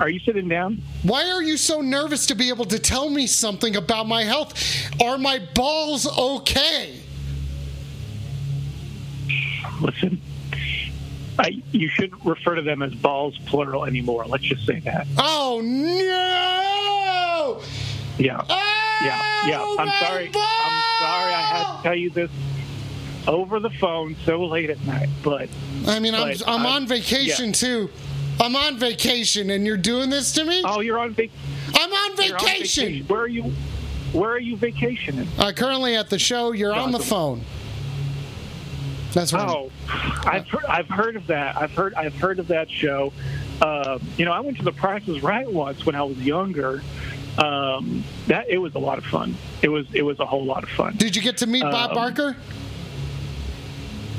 [0.00, 0.82] Are you sitting down?
[1.04, 4.52] Why are you so nervous to be able to tell me something about my health?
[5.00, 6.96] Are my balls okay?
[9.80, 10.20] Listen,
[11.38, 14.24] I, you shouldn't refer to them as balls plural anymore.
[14.26, 15.06] Let's just say that.
[15.18, 17.62] Oh no!
[18.18, 18.42] Yeah.
[18.48, 19.76] Oh, Yeah, yeah.
[19.78, 20.26] I'm sorry.
[20.26, 21.34] I'm sorry.
[21.34, 22.30] I had to tell you this
[23.28, 25.08] over the phone so late at night.
[25.22, 25.48] But
[25.86, 27.52] I mean, I'm But, I'm uh, on vacation yeah.
[27.52, 27.90] too.
[28.40, 30.62] I'm on vacation, and you're doing this to me.
[30.64, 31.30] oh, you're on, vac-
[31.74, 33.04] I'm on you're on vacation.
[33.06, 33.52] Where are you?
[34.12, 35.28] Where are you vacationing?
[35.38, 37.42] Uh, currently at the show, you're on the phone.
[39.18, 39.48] That's right.
[39.48, 39.70] Oh,
[40.24, 41.56] I've heard, I've heard of that.
[41.56, 43.12] I've heard I've heard of that show.
[43.60, 46.82] Um, you know, I went to the Price Is Right once when I was younger.
[47.38, 49.36] Um, that it was a lot of fun.
[49.62, 50.94] It was it was a whole lot of fun.
[50.96, 52.36] Did you get to meet Bob Um, Barker?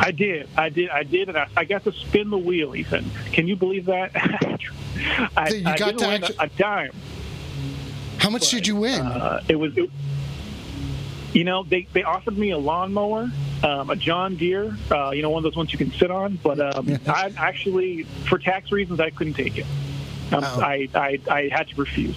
[0.02, 2.74] I did, I did, I did, and I, I got to spin the wheel.
[2.76, 4.12] Ethan, can you believe that?
[5.36, 6.92] I, You I got to win actu- a, a dime.
[8.18, 9.02] How much did you win?
[9.02, 9.90] Uh, it was, it,
[11.34, 13.30] you know, they they offered me a lawnmower,
[13.64, 16.38] um, a John Deere, uh, you know, one of those ones you can sit on.
[16.44, 19.66] But um, I actually, for tax reasons, I couldn't take it.
[20.32, 20.62] Um, Oh.
[20.62, 22.16] I, I I had to refuse.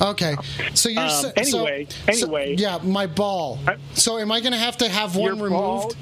[0.00, 0.34] Okay,
[0.74, 2.54] so you're um, so- anyway, so- anyway.
[2.56, 3.58] yeah, my ball.
[3.68, 5.52] I- So am I going to have to have one removed?
[5.52, 5.92] ball-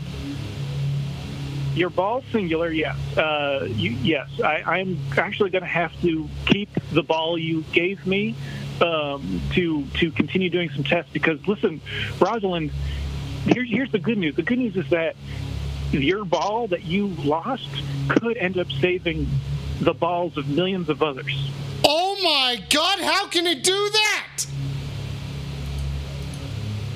[1.74, 2.96] Your ball singular, yes.
[3.16, 8.04] Uh, you, yes, I, I'm actually going to have to keep the ball you gave
[8.06, 8.34] me
[8.80, 11.80] um, to to continue doing some tests because listen,
[12.18, 12.70] Rosalind,
[13.46, 14.36] here, here's the good news.
[14.36, 15.16] The good news is that
[15.92, 17.68] your ball that you lost
[18.08, 19.28] could end up saving
[19.80, 21.50] the balls of millions of others.
[21.84, 23.00] Oh my God!
[23.00, 24.46] How can it do that?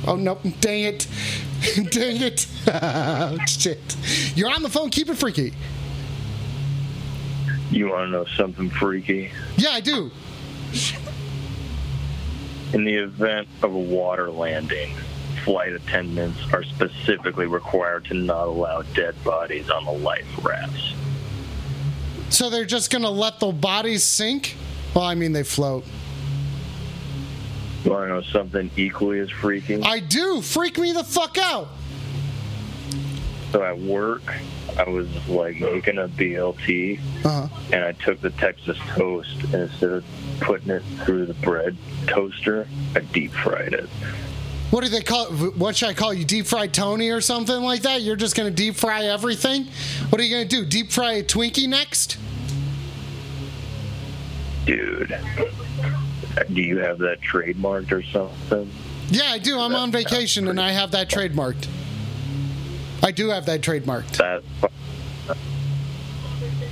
[0.07, 0.39] Oh no!
[0.61, 1.09] Dang it!
[1.91, 2.47] dang it!
[3.49, 3.97] Shit!
[4.37, 4.91] You're on the phone.
[4.91, 5.53] Keep it freaky.
[7.71, 9.33] You want to know something freaky?
[9.57, 10.11] Yeah, I do.
[12.73, 14.95] In the event of a water landing,
[15.45, 20.95] flight attendants are specifically required to not allow dead bodies on the life rafts.
[22.31, 24.57] So they're just gonna let the bodies sink?
[24.95, 25.85] Well, I mean they float.
[27.85, 29.83] You want to know something equally as freaky?
[29.83, 30.41] I do.
[30.41, 31.69] Freak me the fuck out.
[33.53, 34.23] So at work,
[34.79, 37.47] I was like making a BLT, Uh-huh.
[37.73, 40.05] and I took the Texas toast, and instead of
[40.41, 41.77] putting it through the bread
[42.07, 42.67] toaster,
[42.97, 43.89] I deep fried it.
[44.75, 45.27] What do they call?
[45.27, 46.25] What should I call you?
[46.25, 48.03] Deep fried Tony or something like that?
[48.03, 49.69] You're just gonna deep fry everything?
[50.09, 50.65] What are you gonna do?
[50.65, 52.19] Deep fry a Twinkie next?
[54.67, 55.17] Dude,
[56.53, 58.69] do you have that trademarked or something?
[59.11, 59.61] Yeah, I do.
[59.61, 61.69] I'm on vacation and I have that trademarked.
[63.01, 64.17] I do have that trademarked.
[64.17, 64.43] That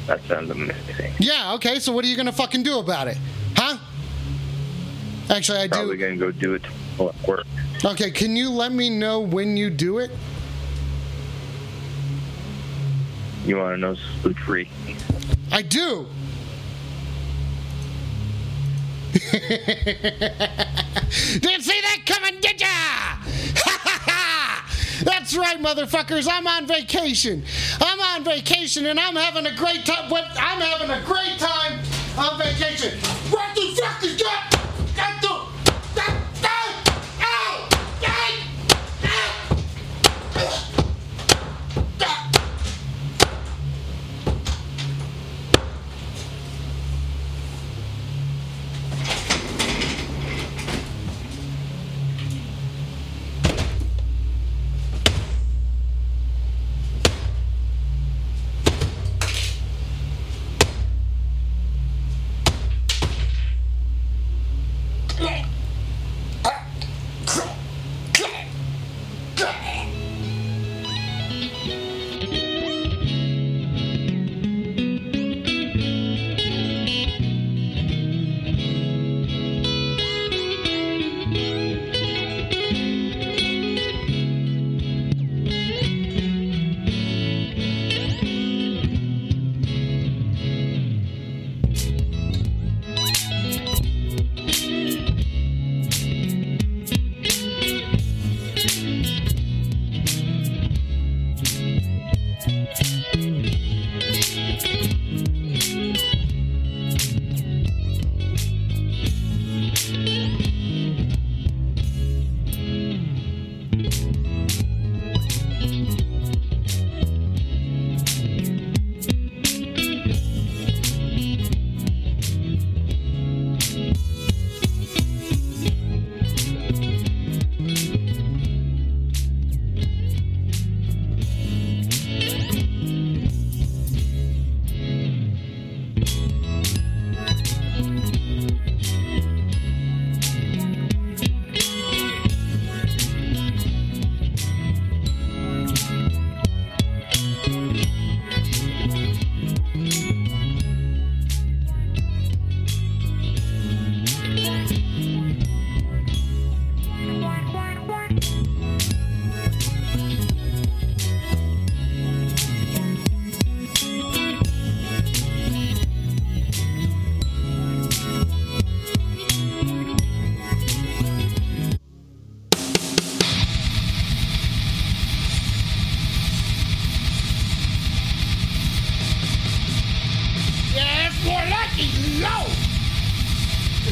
[0.09, 1.13] that sounds amazing.
[1.21, 1.55] Yeah.
[1.55, 1.79] Okay.
[1.79, 3.19] So what are you gonna fucking do about it?
[3.55, 3.79] Huh?
[5.31, 6.03] Actually, I Probably do.
[6.03, 6.65] gonna go do it
[6.99, 7.47] at work.
[7.85, 8.13] Okay.
[8.13, 10.13] Can you let me know when you do it?
[13.45, 14.97] You want to know something freaky?
[15.51, 16.07] I do.
[19.13, 19.33] Didn't
[21.63, 22.69] see that coming, did ya?
[25.05, 26.29] That's right, motherfuckers.
[26.31, 27.43] I'm on vacation.
[27.81, 30.13] I'm on vacation and I'm having a great time.
[30.13, 31.81] I'm having a great time
[32.17, 32.97] on vacation.
[33.31, 34.52] What the fuck is that?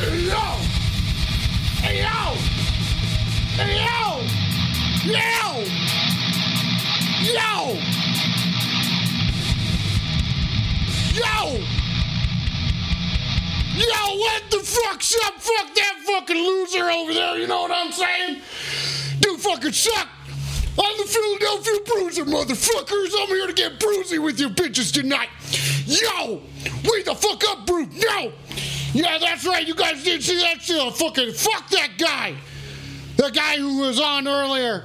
[0.00, 0.06] Yo!
[1.82, 2.34] Hey, yo!
[3.60, 4.24] Hey, yo!
[5.04, 5.20] Yo!
[7.20, 7.76] Yo!
[11.12, 11.58] Yo!
[13.76, 15.34] Yo, what the fuck's up?
[15.34, 18.40] Fuck that fucking loser over there, you know what I'm saying?
[19.20, 20.08] Dude fucking suck!
[20.82, 23.12] I'm the Philadelphia Bruiser, motherfuckers!
[23.20, 25.28] I'm here to get bruisey with you bitches tonight!
[25.84, 26.40] Yo!
[26.90, 27.92] Wake the fuck up, Brute!
[28.02, 28.32] No!
[28.92, 30.94] Yeah, that's right, you guys didn't see that shit!
[30.94, 32.34] Fucking fuck that guy!
[33.16, 34.84] The guy who was on earlier!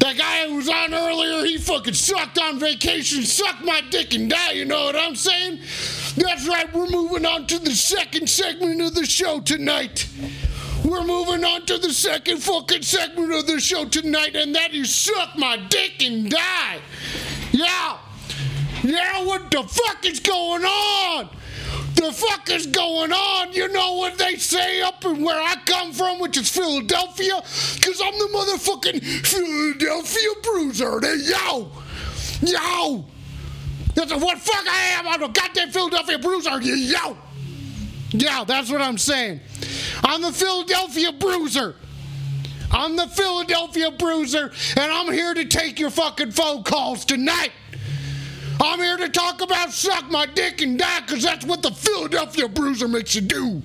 [0.00, 4.28] That guy who was on earlier, he fucking sucked on vacation, sucked my dick and
[4.28, 5.60] die, you know what I'm saying?
[6.16, 10.08] That's right, we're moving on to the second segment of the show tonight.
[10.84, 14.94] We're moving on to the second fucking segment of the show tonight, and that is
[14.94, 16.78] suck my dick and die.
[17.50, 17.98] Yeah.
[18.84, 21.28] Yeah, what the fuck is going on?
[21.94, 23.52] The fuck is going on?
[23.52, 27.40] You know what they say up in where I come from, which is Philadelphia?
[27.74, 31.00] Because I'm the motherfucking Philadelphia Bruiser.
[31.00, 31.72] Hey, Yo!
[32.42, 33.04] Yo!
[33.94, 35.08] That's what fuck I am.
[35.08, 36.60] I'm a goddamn Philadelphia Bruiser.
[36.60, 37.16] Yo!
[38.10, 39.40] Yeah, that's what I'm saying.
[40.04, 41.74] I'm the Philadelphia Bruiser.
[42.70, 47.52] I'm the Philadelphia Bruiser, and I'm here to take your fucking phone calls tonight.
[48.60, 52.48] I'm here to talk about suck my dick and die, because that's what the Philadelphia
[52.48, 53.62] Bruiser makes you do.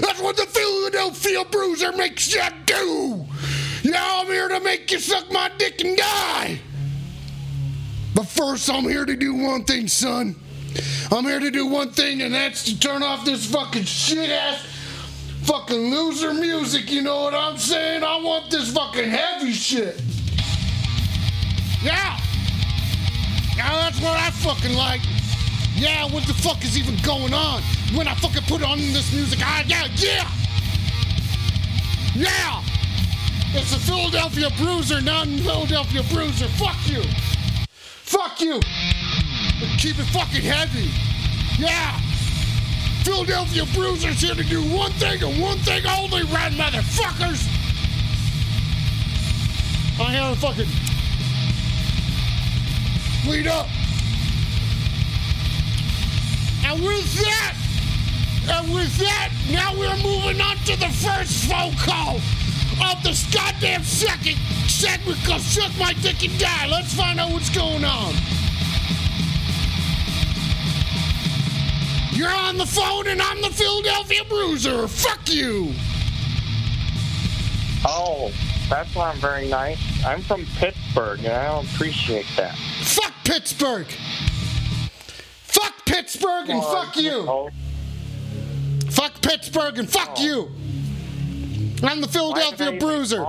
[0.00, 3.26] That's what the Philadelphia Bruiser makes you do.
[3.82, 6.60] Yeah, I'm here to make you suck my dick and die.
[8.14, 10.36] But first, I'm here to do one thing, son.
[11.10, 14.66] I'm here to do one thing, and that's to turn off this fucking shit ass
[15.42, 16.90] fucking loser music.
[16.90, 18.04] You know what I'm saying?
[18.04, 20.00] I want this fucking heavy shit.
[21.82, 22.20] Yeah.
[23.56, 25.00] Yeah, that's what I fucking like.
[25.74, 27.62] Yeah, what the fuck is even going on?
[27.94, 30.30] When I fucking put on this music, I, yeah, yeah!
[32.14, 32.62] Yeah!
[33.52, 36.48] It's the Philadelphia Bruiser, not Philadelphia Bruiser.
[36.48, 37.02] Fuck you!
[38.04, 38.60] Fuck you!
[39.78, 40.90] Keep it fucking heavy.
[41.58, 41.98] Yeah!
[43.04, 47.48] Philadelphia Bruiser's here to do one thing and one thing only, red motherfuckers.
[49.98, 50.99] I have to fucking
[53.26, 53.66] lead up.
[56.64, 57.54] And with that,
[58.48, 62.16] and with that, now we're moving on to the first phone call
[62.88, 64.36] of this goddamn second
[64.68, 66.66] segment called Suck My Dick and Die.
[66.68, 68.14] Let's find out what's going on.
[72.12, 74.86] You're on the phone and I'm the Philadelphia Bruiser.
[74.88, 75.72] Fuck you.
[77.84, 78.30] Oh,
[78.68, 79.78] that's not very nice.
[80.04, 82.56] I'm from Pittsburgh, and I don't appreciate that.
[82.56, 83.86] Fuck Pittsburgh.
[85.44, 87.12] Fuck Pittsburgh and fuck you.
[87.12, 87.50] Oh,
[88.90, 90.50] Fuck Pittsburgh and fuck you.
[91.80, 93.24] I'm the why did I Philadelphia Bruiser.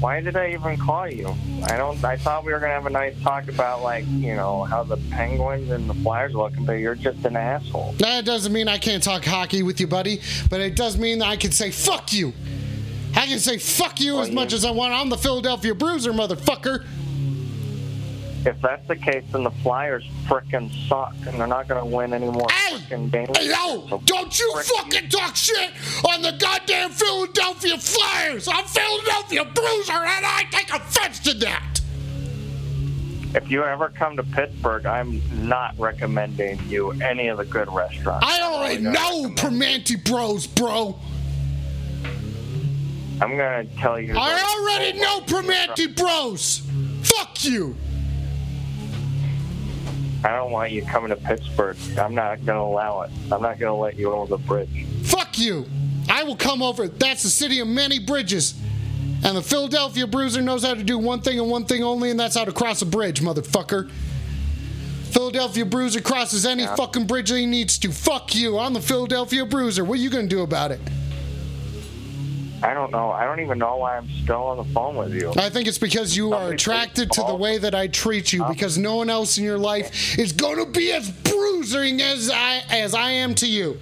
[0.00, 1.32] Why did I even call you?
[1.68, 2.04] I don't.
[2.04, 4.96] I thought we were gonna have a nice talk about like you know how the
[5.12, 7.92] Penguins and the Flyers looking, but you're just an asshole.
[7.98, 11.28] That doesn't mean I can't talk hockey with you, buddy, but it does mean that
[11.28, 12.32] I can say fuck you.
[13.14, 14.92] I can say fuck you as much as I want.
[14.92, 16.84] I'm the Philadelphia Bruiser, motherfucker.
[18.44, 22.26] If that's the case, then the Flyers frickin' suck, and they're not gonna win any
[22.28, 23.36] more frickin' games.
[23.36, 25.70] Hey, yo, don't you fucking talk shit
[26.12, 28.48] on the goddamn Philadelphia Flyers.
[28.48, 31.80] I'm Philadelphia Bruiser, and I take offense to that.
[33.34, 38.26] If you ever come to Pittsburgh, I'm not recommending you any of the good restaurants.
[38.28, 40.98] I already uh, know Primanti Bros, bro.
[43.20, 44.14] I'm gonna tell you.
[44.16, 46.62] I already know Primanti Bros.
[47.02, 47.76] Fuck you.
[50.24, 51.76] I don't want you coming to Pittsburgh.
[51.98, 53.10] I'm not gonna allow it.
[53.30, 54.86] I'm not gonna let you over the bridge.
[55.02, 55.66] Fuck you.
[56.08, 56.88] I will come over.
[56.88, 58.54] That's the city of many bridges.
[59.24, 62.18] And the Philadelphia Bruiser knows how to do one thing and one thing only, and
[62.18, 63.90] that's how to cross a bridge, motherfucker.
[65.10, 67.92] Philadelphia Bruiser crosses any fucking bridge he needs to.
[67.92, 68.58] Fuck you.
[68.58, 69.84] I'm the Philadelphia Bruiser.
[69.84, 70.80] What are you going to do about it?
[72.62, 73.10] I don't know.
[73.10, 75.32] I don't even know why I'm still on the phone with you.
[75.36, 78.78] I think it's because you are attracted to the way that I treat you, because
[78.78, 82.94] no one else in your life is going to be as bruising as I as
[82.94, 83.80] I am to you.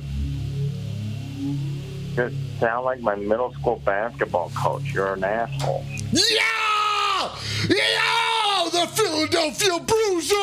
[2.17, 4.83] You sound like my middle school basketball coach.
[4.93, 5.85] You're an asshole.
[6.13, 7.31] Yeah!
[7.69, 8.69] Yeah!
[8.73, 10.37] The Philadelphia Bruiser!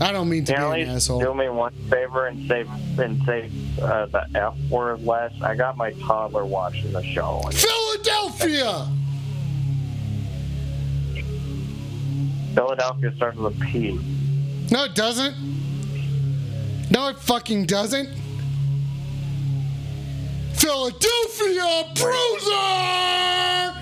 [0.00, 1.20] I don't mean to you be an asshole.
[1.20, 2.66] do me one favor and say
[2.98, 5.32] and say uh, the F word less?
[5.40, 7.40] I got my toddler watching the show.
[7.50, 8.88] Philadelphia!
[12.54, 13.98] Philadelphia starts with a P.
[14.70, 15.34] No, it doesn't.
[16.90, 18.08] No, it fucking doesn't.
[20.54, 23.72] Philadelphia Bruiser!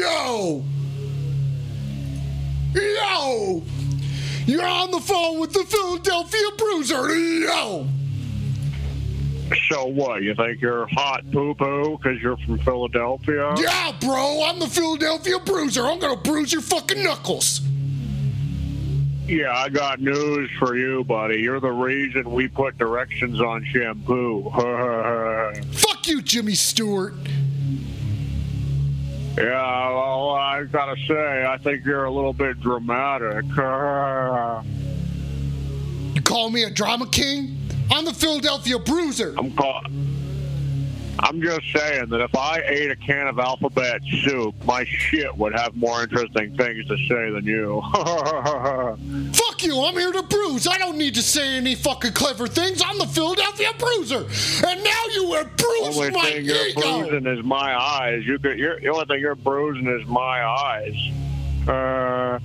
[0.00, 0.64] Yo!
[2.74, 3.62] Yo!
[4.46, 7.14] You're on the phone with the Philadelphia Bruiser!
[7.16, 7.86] Yo!
[9.68, 10.22] So what?
[10.22, 13.54] You think you're hot poo poo because you're from Philadelphia?
[13.58, 15.86] Yeah, bro, I'm the Philadelphia Bruiser.
[15.86, 17.60] I'm gonna bruise your fucking knuckles.
[19.26, 21.40] Yeah, I got news for you, buddy.
[21.40, 24.50] You're the reason we put directions on shampoo.
[25.72, 27.14] Fuck you, Jimmy Stewart.
[29.40, 33.44] Yeah, well, I gotta say, I think you're a little bit dramatic.
[36.12, 37.56] You call me a drama king?
[37.90, 39.34] I'm the Philadelphia Bruiser.
[39.38, 39.54] I'm
[41.18, 45.52] I'm just saying that if I ate a can of alphabet soup, my shit would
[45.54, 47.82] have more interesting things to say than you.
[49.32, 50.66] Fuck you, I'm here to bruise.
[50.66, 52.82] I don't need to say any fucking clever things.
[52.84, 54.26] I'm the Philadelphia Bruiser.
[54.66, 56.80] And now you have bruised only my thing you're ego.
[56.80, 58.24] bruising is my eyes.
[58.24, 60.96] You could, you're, the only thing you're bruising is my eyes.
[61.68, 62.38] Uh,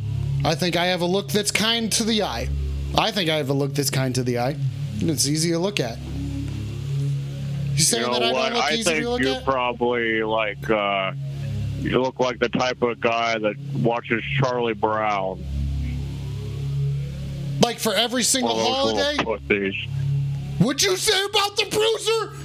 [0.43, 2.49] I think I have a look that's kind to the eye.
[2.97, 4.55] I think I have a look that's kind to the eye.
[4.99, 5.97] It's easy to look at.
[7.75, 8.43] You you know that I what?
[8.49, 9.45] don't look I easy think to look you at?
[9.45, 10.69] probably like.
[10.69, 11.11] Uh,
[11.79, 15.43] you look like the type of guy that watches Charlie Brown.
[17.61, 19.17] Like for every single One of those holiday?
[19.17, 19.75] little pussies.
[20.59, 22.41] What'd you say about the Bruiser?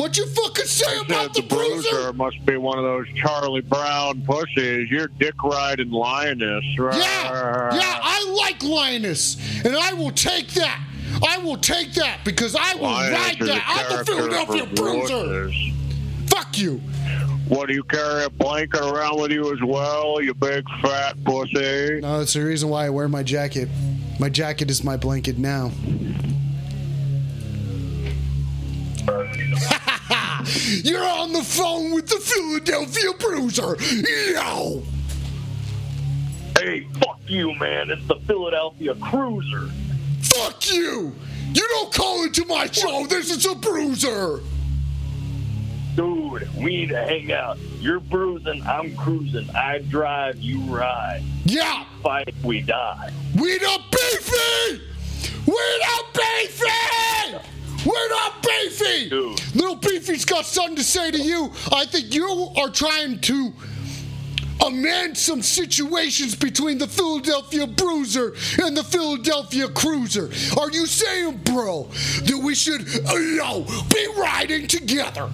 [0.00, 2.12] What'd you fucking say about the the Bruiser?
[2.14, 4.90] must be one of those Charlie Brown pussies.
[4.90, 6.64] You're dick riding Linus.
[6.78, 6.96] Right?
[6.98, 10.80] Yeah, yeah, I like Linus, and I will take that.
[11.26, 13.64] I will take that because I will Linus ride that.
[13.66, 15.50] I'm the Philadelphia Bruiser.
[16.26, 16.80] Fuck you.
[17.48, 22.00] What do you carry a blanket around with you as well, you big fat pussy?
[22.00, 23.68] No, that's the reason why I wear my jacket.
[24.18, 25.70] My jacket is my blanket now.
[30.82, 33.76] You're on the phone with the Philadelphia Bruiser.
[34.32, 34.82] Yo.
[36.58, 37.90] Hey, fuck you, man.
[37.90, 39.70] It's the Philadelphia Cruiser.
[40.34, 41.14] Fuck you!
[41.52, 43.06] You don't call into my show.
[43.06, 44.40] This is a bruiser.
[45.94, 47.56] Dude, we need to hang out.
[47.78, 49.48] You're bruising, I'm cruising.
[49.54, 51.22] I drive, you ride.
[51.44, 53.12] Yeah, Fight, we die.
[53.40, 54.80] we not beefy.
[55.46, 57.38] We're not beefy.
[57.86, 59.08] We're not beefy.
[59.10, 59.54] Dude.
[59.54, 61.52] Little Beefy's got something to say to you.
[61.70, 63.52] I think you are trying to
[64.66, 70.30] amend some situations between the Philadelphia Bruiser and the Philadelphia Cruiser.
[70.58, 71.84] Are you saying, bro,
[72.24, 75.28] that we should, uh, yo, be riding together?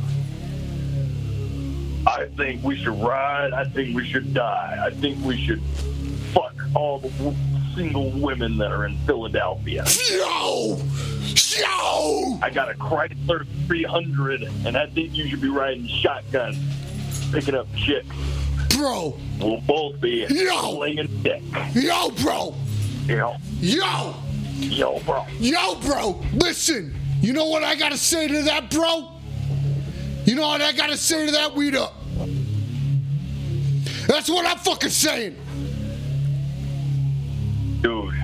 [2.07, 3.53] I think we should ride.
[3.53, 4.83] I think we should die.
[4.85, 5.63] I think we should
[6.33, 7.37] fuck all the w-
[7.75, 9.85] single women that are in Philadelphia.
[10.11, 10.81] Yo!
[11.59, 12.39] Yo!
[12.43, 16.57] I got a Chrysler 300, and I think you should be riding shotgun,
[17.33, 18.17] picking up chicks.
[18.81, 19.19] Bro!
[19.39, 20.73] We'll both be Yo!
[20.73, 21.43] slinging dick.
[21.75, 22.55] Yo, bro!
[23.07, 24.15] Know, Yo!
[24.57, 25.27] yo, bro.
[25.39, 26.19] Yo, bro!
[26.33, 26.97] Listen!
[27.21, 29.11] You know what I gotta say to that, bro?
[30.25, 31.93] You know what I gotta say to that weed up?
[34.07, 35.37] That's what I'm fucking saying!
[37.83, 38.15] Dude,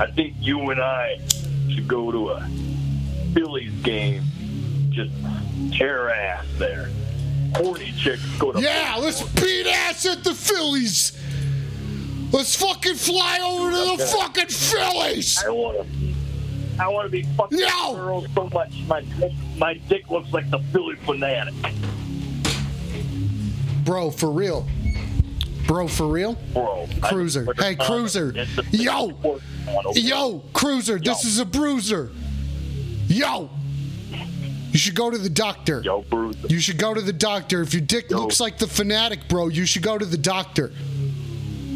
[0.00, 1.20] I think you and I
[1.68, 2.48] should go to a
[3.34, 4.24] Phillies game.
[4.88, 5.12] Just
[5.72, 6.88] tear ass there.
[7.56, 11.12] Horny chicks go to Yeah, let's beat ass at the Phillies!
[12.32, 15.42] Let's fucking fly over to the fucking Phillies!
[15.44, 16.06] I want to.
[16.78, 17.94] I want to be fucking No!
[17.94, 18.74] girls so much.
[18.86, 21.54] My dick, my dick looks like the Phillie Phanatic.
[23.84, 24.66] Bro, for real.
[25.66, 26.34] Bro, for real?
[26.52, 27.46] Bro, Cruiser.
[27.58, 28.34] Hey, Cruiser.
[28.70, 29.40] Yo.
[29.94, 32.10] Yo, Cruiser, this is a bruiser.
[33.08, 33.48] Yo!
[34.76, 35.80] You should go to the doctor.
[35.82, 36.36] Yo, Bruce.
[36.50, 37.62] You should go to the doctor.
[37.62, 38.18] If your dick Yo.
[38.18, 40.70] looks like the Phanatic, bro, you should go to the doctor.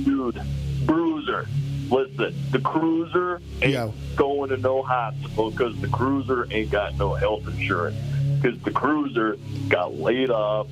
[0.03, 0.39] Dude,
[0.85, 1.47] Bruiser.
[1.91, 3.95] Listen, the Cruiser ain't Yo.
[4.17, 7.97] going to no hospital because the Cruiser ain't got no health insurance.
[8.39, 9.39] Because the Cruiser
[9.71, 10.67] got laid off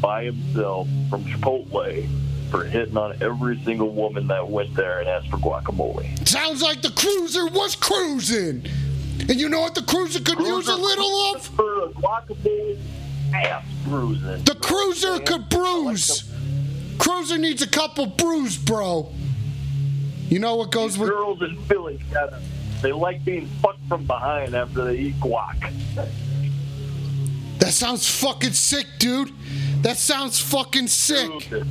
[0.00, 2.08] by himself from Chipotle
[2.50, 6.26] for hitting on every single woman that went there and asked for guacamole.
[6.26, 8.66] Sounds like the cruiser was cruising.
[9.28, 11.42] And you know what the cruiser could use a little of?
[11.42, 12.78] For a guacamole
[13.34, 14.44] ass bruising.
[14.44, 16.30] The cruiser could bruise.
[16.98, 19.12] Cruiser needs a couple brews, bro.
[20.28, 22.40] You know what goes with Girls in Philly, gotta,
[22.82, 25.72] they like being fucked from behind after they eat guac.
[27.58, 29.32] That sounds fucking sick, dude.
[29.82, 31.48] That sounds fucking sick.
[31.50, 31.66] Dude,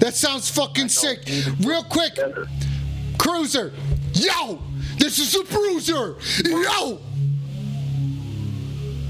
[0.00, 1.28] That sounds fucking sick.
[1.60, 2.46] Real quick, better.
[3.18, 3.72] Cruiser.
[4.14, 4.60] Yo,
[5.00, 6.16] this is a bruiser.
[6.44, 7.00] Yo.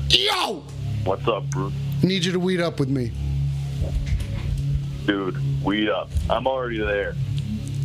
[0.08, 0.64] Yo.
[1.04, 1.72] What's up, Bruce?
[2.02, 3.12] Need you to weed up with me.
[5.06, 6.08] Dude, weed up.
[6.28, 7.14] I'm already there.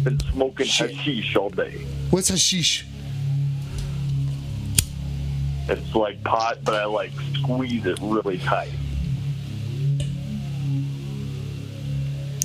[0.03, 0.91] Been smoking Shit.
[0.95, 1.85] hashish all day.
[2.11, 2.85] What's hashish?
[5.67, 8.69] It's like pot, but I like squeeze it really tight.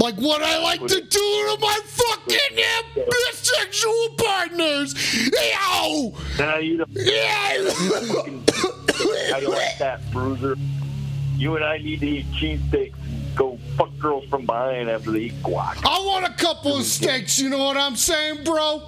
[0.00, 2.64] Like what I like to do to my fucking
[2.96, 4.94] bisexual partners.
[5.30, 6.14] Yo.
[6.38, 7.70] Now you know Yeah.
[9.30, 10.56] how you like that, Bruiser.
[11.36, 12.94] You and I need to eat cheesesteaks.
[13.36, 15.76] Go fuck girls from behind after they eat guac.
[15.86, 18.82] I want a couple of steaks, you know what I'm saying, bro?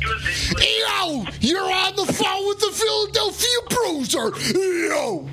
[0.00, 4.32] Yo, you're on the phone with the Philadelphia Bruiser.
[4.88, 5.28] Yo.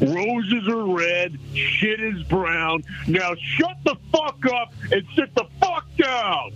[0.00, 2.84] Roses are red, shit is brown.
[3.06, 6.52] Now shut the fuck up and sit the fuck down.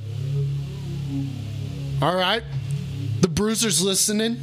[2.00, 2.42] All right.
[3.20, 4.36] The Bruiser's listening.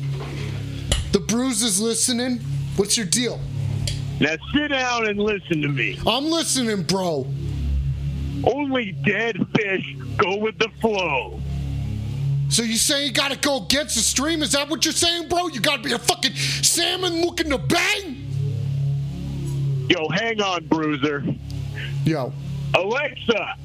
[1.12, 2.40] The Bruiser's listening.
[2.76, 3.40] What's your deal?
[4.20, 6.00] Now sit down and listen to me.
[6.06, 7.26] I'm listening, bro.
[8.44, 11.42] Only dead fish go with the flow.
[12.50, 14.42] So you saying you gotta go against the stream?
[14.42, 15.48] Is that what you're saying, bro?
[15.48, 18.29] You gotta be a fucking salmon looking to bang?
[19.90, 21.26] Yo, hang on, Bruiser.
[22.06, 22.32] Yo.
[22.76, 23.56] Alexa,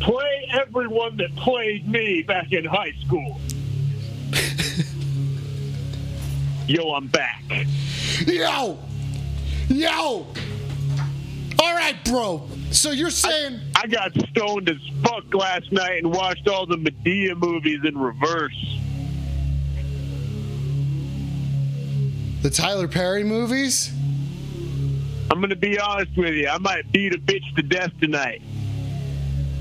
[0.00, 3.40] play everyone that played me back in high school.
[6.68, 7.42] Yo, I'm back.
[8.26, 8.78] Yo!
[9.68, 10.26] Yo!
[11.58, 12.46] All right, bro.
[12.70, 17.34] So you're saying I got stoned as fuck last night and watched all the Madea
[17.34, 18.78] movies in reverse.
[22.42, 23.95] the Tyler Perry movies?
[25.30, 26.48] I'm gonna be honest with you.
[26.48, 28.42] I might beat a bitch to death tonight.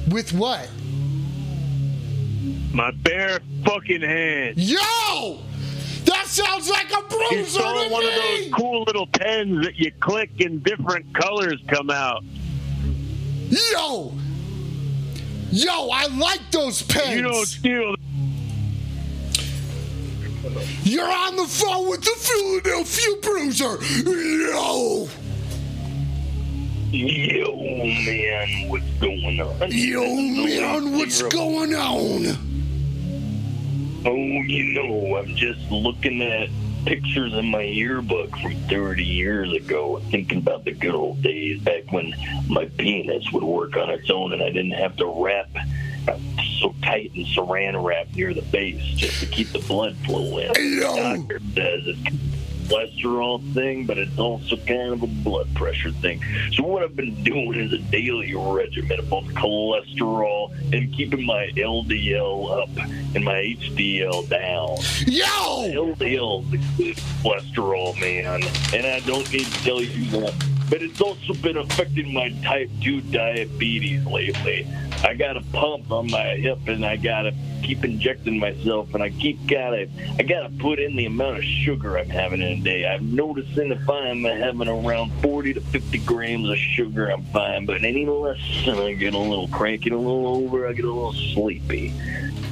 [0.10, 0.70] With what?
[2.72, 4.58] My bare fucking hand.
[4.58, 5.40] Yo!
[6.06, 9.76] That sounds like a You bruiser saw to one of those cool little pens that
[9.78, 12.24] you click and different colors come out.
[13.50, 14.14] Yo!
[15.52, 17.16] Yo, I like those pens.
[17.16, 17.96] You don't steal.
[20.84, 23.78] You're on the phone with the Philadelphia Bruiser.
[24.52, 25.10] Yo.
[26.92, 29.72] Yo, man, what's going on?
[29.72, 32.38] Yo, man, what's going on?
[34.06, 36.50] Oh, you know, I'm just looking at
[36.86, 41.92] pictures in my yearbook from 30 years ago, thinking about the good old days back
[41.92, 42.14] when
[42.48, 45.50] my penis would work on its own and I didn't have to wrap
[46.60, 50.48] so tight in saran wrap near the base just to keep the blood flowing.
[50.56, 50.96] Yo.
[50.96, 56.22] The doctor says it's cholesterol thing, but it's also kind of a blood pressure thing.
[56.54, 61.52] So what I've been doing is a daily regimen of both cholesterol and keeping my
[61.56, 62.70] LDL up
[63.16, 64.78] and my HDL down.
[65.08, 65.94] Yo.
[65.96, 68.44] LDL is cholesterol, man,
[68.74, 70.55] and I don't need to tell you that.
[70.70, 74.68] But it's also been affecting my type 2 diabetes lately.
[75.04, 79.10] I got a pump on my hip and I gotta keep injecting myself and I
[79.10, 79.88] keep gotta
[80.18, 82.88] I gotta put in the amount of sugar I'm having in a day.
[82.88, 87.66] I'm noticing if I'm having around 40 to 50 grams of sugar, I'm fine.
[87.66, 91.14] But any less, I get a little cranky, a little over, I get a little
[91.14, 91.94] sleepy.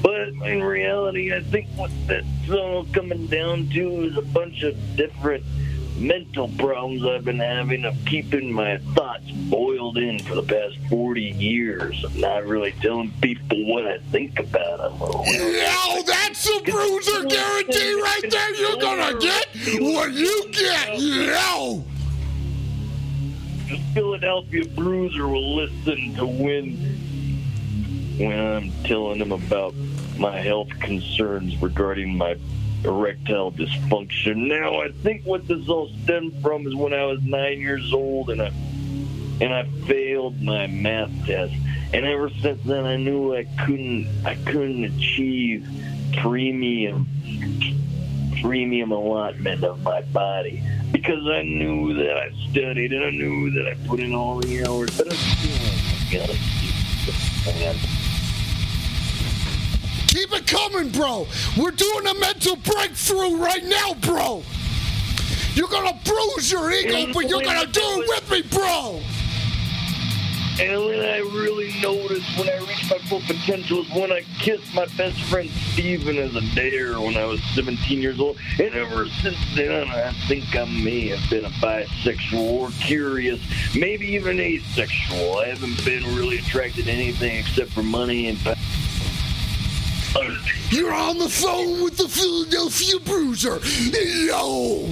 [0.03, 4.76] But in reality, I think what that's all coming down to is a bunch of
[4.95, 5.43] different
[5.98, 11.22] mental problems I've been having of keeping my thoughts boiled in for the past 40
[11.22, 12.04] years.
[12.04, 15.00] I'm not really telling people what I think about them.
[15.00, 18.56] Yo, oh, that's a bruiser guarantee right there.
[18.56, 19.48] You're gonna get
[19.82, 21.00] what you get.
[21.00, 21.84] Yo.
[23.70, 26.76] The Philadelphia Bruiser will listen to when
[28.18, 29.74] when I'm telling him about
[30.18, 32.36] my health concerns regarding my
[32.84, 34.47] erectile dysfunction.
[34.47, 38.29] Now, I think what this all stemmed from is when I was nine years old
[38.29, 38.51] and I
[39.41, 41.53] and I failed my math test.
[41.93, 45.67] And ever since then, I knew I couldn't I couldn't achieve
[46.17, 47.07] premium
[48.41, 50.61] premium allotment of my body
[50.91, 54.65] because I knew that I studied and I knew that I put in all the
[54.65, 54.97] hours.
[54.97, 57.11] But I still gotta keep the
[57.43, 58.03] plan.
[60.14, 61.26] Keep it coming, bro.
[61.57, 64.43] We're doing a mental breakthrough right now, bro.
[65.55, 69.01] You're gonna bruise your ego, but you're gonna do it with me, bro.
[70.59, 74.72] And when I really noticed when I reached my full potential is when I kissed
[74.76, 78.38] my best friend Steven as a dare when I was 17 years old.
[78.59, 83.41] And ever since then, I think I may have been a bisexual or curious,
[83.74, 85.39] maybe even asexual.
[85.39, 88.38] I haven't been really attracted to anything except for money and
[90.70, 93.59] You're on the phone with the Philadelphia Bruiser.
[94.28, 94.91] Yo.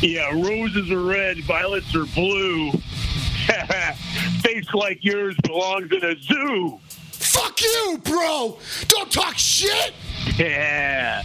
[0.00, 2.72] Yeah, roses are red, violets are blue.
[4.42, 6.78] Face like yours belongs in a zoo.
[7.12, 8.58] Fuck you, bro.
[8.88, 9.92] Don't talk shit.
[10.36, 11.22] Yeah.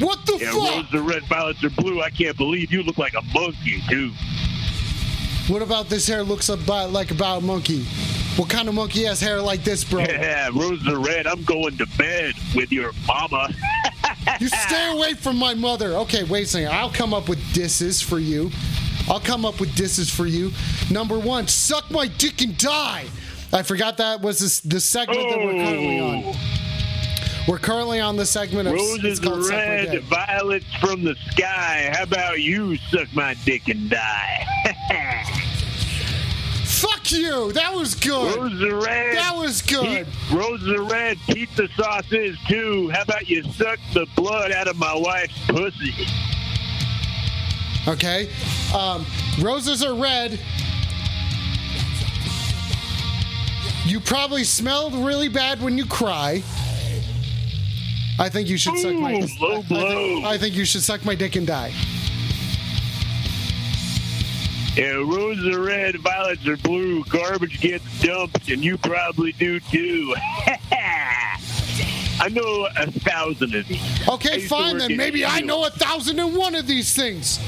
[0.00, 0.74] What the Yeah, fuck?
[0.74, 2.00] roses are red, violets are blue.
[2.02, 4.10] I can't believe you look like a monkey, too.
[5.48, 7.84] What about this hair looks about like about a monkey?
[8.36, 10.00] What kind of monkey has hair like this, bro?
[10.08, 11.26] Yeah, roses are red.
[11.26, 13.50] I'm going to bed with your mama.
[14.40, 15.94] You stay away from my mother.
[15.94, 16.68] Okay, wait a second.
[16.68, 18.50] I'll come up with disses for you.
[19.08, 20.52] I'll come up with disses for you.
[20.90, 23.06] Number one, suck my dick and die.
[23.52, 26.22] I forgot that was this, the segment that we're currently on.
[26.24, 26.62] Oh.
[27.48, 31.16] We're currently on the segment of Roses are called Suck My red, violets from the
[31.30, 31.90] sky.
[31.92, 34.46] How about you suck my dick and die?
[36.82, 37.52] Fuck you.
[37.52, 38.36] That was good.
[38.36, 39.16] Roses are red.
[39.16, 40.04] That was good.
[40.32, 41.16] Roses are red.
[41.28, 42.90] Pizza sauce is too.
[42.90, 45.94] How about you suck the blood out of my wife's pussy?
[47.86, 48.28] Okay.
[48.74, 49.06] Um,
[49.40, 50.40] roses are red.
[53.84, 56.42] You probably smelled really bad when you cry.
[58.18, 59.14] I think you should suck my.
[59.14, 61.72] Ooh, low I, I think, I think you should suck my dick and die.
[64.76, 67.04] Yeah, roses are red, violets are blue.
[67.04, 70.14] Garbage gets dumped, and you probably do too.
[72.20, 74.08] I know a thousand of these.
[74.08, 74.96] Okay, fine then.
[74.96, 77.38] Maybe I know a thousand and one of these things.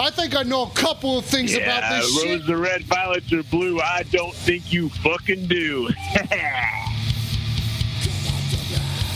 [0.00, 2.30] I think I know a couple of things about Yeah, this shit.
[2.30, 3.80] roses are red, violets are blue.
[3.80, 5.88] I don't think you fucking do.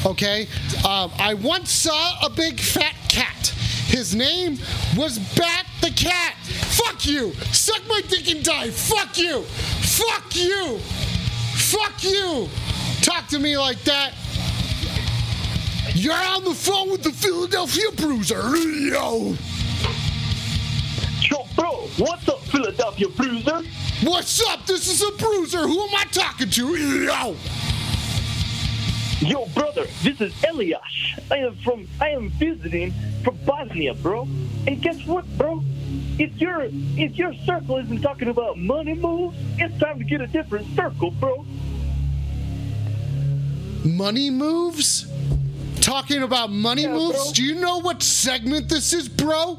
[0.05, 0.48] Okay.
[0.84, 3.55] Um, I once saw a big fat cat.
[3.93, 4.59] His name
[4.97, 6.34] was Bat the Cat.
[6.47, 7.32] Fuck you.
[7.53, 8.70] Suck my dick and die.
[8.70, 9.43] Fuck you.
[9.43, 10.78] Fuck you.
[10.78, 12.49] Fuck you.
[13.03, 14.14] Talk to me like that.
[15.95, 18.57] You're on the phone with the Philadelphia Bruiser.
[18.57, 19.36] Yo.
[21.20, 23.62] Yo, bro, what's up, Philadelphia Bruiser?
[24.03, 24.66] What's up?
[24.66, 25.68] This is a bruiser.
[25.68, 26.76] Who am I talking to?
[26.76, 27.36] Yo!
[29.23, 30.81] Yo, brother, this is Elias.
[31.31, 32.93] I am from, I am visiting
[33.23, 34.23] from Bosnia, bro.
[34.66, 35.62] And guess what, bro?
[36.18, 36.62] If your
[36.97, 41.12] if your circle isn't talking about money moves, it's time to get a different circle,
[41.12, 41.47] bro.
[43.85, 45.07] Money moves?
[45.81, 47.25] Talking about money Yeah, moves?
[47.27, 47.33] bro.
[47.33, 49.57] Do you know what segment this is, bro?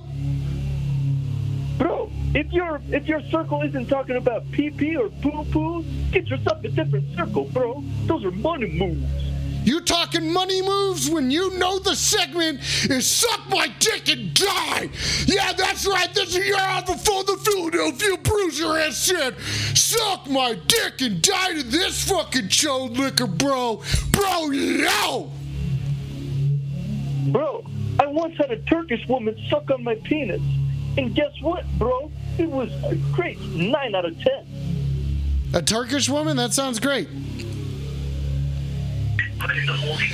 [1.77, 6.27] Bro, if your if your circle isn't talking about pee pee or poo poo, get
[6.27, 7.81] yourself a different circle, bro.
[8.07, 9.32] Those are money moves.
[9.63, 12.59] You talking money moves when you know the segment
[12.89, 14.89] is suck my dick and die.
[15.25, 16.13] Yeah, that's right.
[16.13, 17.25] This is your the phone.
[17.25, 19.39] The Philadelphia Bruiser has said,
[19.75, 25.31] "Suck my dick and die to this fucking chode liquor, bro, bro, yo."
[27.27, 27.65] Bro,
[27.99, 30.41] I once had a Turkish woman suck on my penis.
[30.97, 32.11] And guess what, bro?
[32.37, 34.45] It was a great 9 out of 10.
[35.53, 36.37] A Turkish woman?
[36.37, 37.07] That sounds great.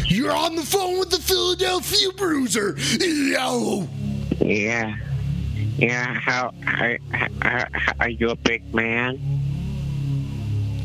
[0.07, 3.87] You're on the phone with the Philadelphia Bruiser, yo.
[4.39, 4.95] Yeah.
[5.77, 6.97] Yeah, how, how,
[7.41, 9.17] how, how are you a big man?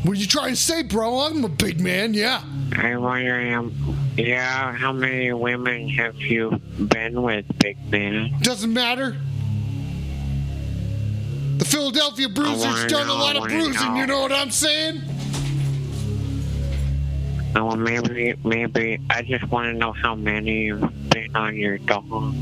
[0.03, 1.21] What are you trying to say, bro?
[1.21, 2.43] I'm a big man, yeah.
[2.73, 8.35] I'm wondering, um, yeah, how many women have you been with, big man?
[8.41, 9.17] Doesn't matter.
[11.57, 13.95] The Philadelphia Bruiser's done a lot of bruising, know.
[13.95, 15.01] you know what I'm saying?
[17.57, 21.77] Oh, well, maybe, maybe, I just want to know how many you've been on your
[21.77, 22.35] dog.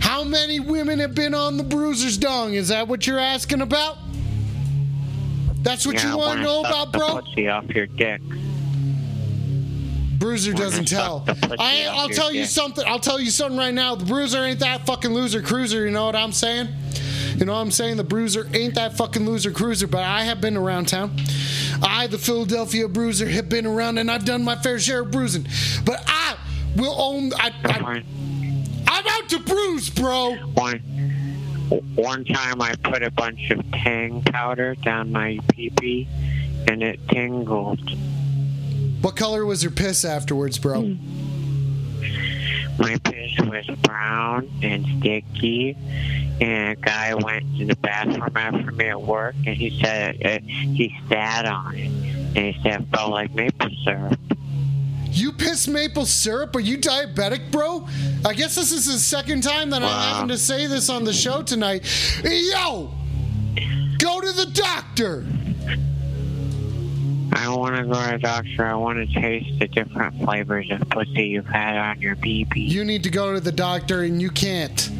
[0.00, 2.52] How many women have been on the Bruiser's dong?
[2.52, 3.96] Is that what you're asking about?
[5.62, 7.20] That's what yeah, you want to know about, the bro?
[7.22, 8.20] pussy off your dick.
[10.18, 11.24] Bruiser doesn't tell.
[11.58, 12.84] I, I'll your tell you something.
[12.86, 13.94] I'll tell you something right now.
[13.94, 15.84] The Bruiser ain't that fucking loser cruiser.
[15.84, 16.68] You know what I'm saying?
[17.36, 17.98] You know what I'm saying?
[17.98, 19.86] The Bruiser ain't that fucking loser cruiser.
[19.86, 21.14] But I have been around town.
[21.82, 25.46] I, the Philadelphia Bruiser, have been around and I've done my fair share of bruising.
[25.84, 26.36] But I
[26.76, 27.32] will own.
[27.34, 28.02] I, I,
[28.88, 30.36] I'm out to bruise, bro.
[30.54, 30.78] one,
[31.94, 36.08] one time I put a bunch of tang powder down my pee-pee,
[36.68, 37.90] and it tingled.
[39.02, 40.82] What color was your piss afterwards, bro?
[40.82, 41.16] Hmm.
[42.78, 45.76] My piss was brown and sticky,
[46.40, 50.38] and a guy went to the bathroom after me at work, and he said uh,
[50.46, 54.18] he sat on it, and he said it felt like maple syrup.
[55.10, 56.54] You piss maple syrup?
[56.54, 57.88] Are you diabetic, bro?
[58.24, 61.14] I guess this is the second time that I'm having to say this on the
[61.14, 61.86] show tonight.
[62.22, 62.92] Yo!
[63.98, 65.24] Go to the doctor!
[67.36, 68.64] I don't want to go to the doctor.
[68.64, 72.62] I want to taste the different flavors of pussy you've had on your pee-pee.
[72.62, 74.90] You need to go to the doctor and you can't.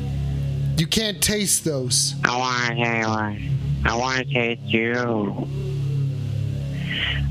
[0.77, 2.15] You can't taste those.
[2.25, 3.87] I want to you.
[3.87, 5.49] I want to taste you.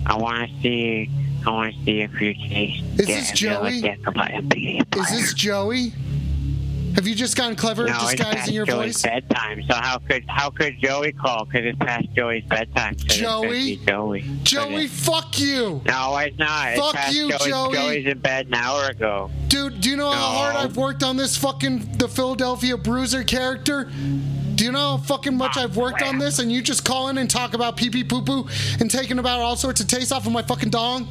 [0.08, 1.12] I want to see.
[1.46, 2.84] I want to see if you taste.
[3.00, 3.82] Is this if you have a Joey?
[3.82, 5.94] dick about a pee Is this Joey?
[6.96, 9.02] Have you just gotten clever at No, it's disguising past your Joey's voice?
[9.04, 9.64] bedtime.
[9.68, 11.44] So how could how could Joey call?
[11.46, 12.98] Because it's past Joey's bedtime.
[12.98, 13.50] So it's Joey?
[13.50, 14.26] be Joey.
[14.44, 15.82] Joey, fuck you!
[15.86, 16.70] No, it's not.
[16.70, 17.50] It's Fuck past you, Joey.
[17.50, 17.74] Joey.
[17.76, 19.30] Joey's in bed an hour ago.
[19.50, 23.92] Dude, do you know how hard I've worked on this fucking the Philadelphia Bruiser character?
[24.56, 27.18] Do you know how fucking much I've worked on this and you just call in
[27.18, 28.48] and talk about pee pee poo poo
[28.80, 31.10] and taking about all sorts of taste off of my fucking dong?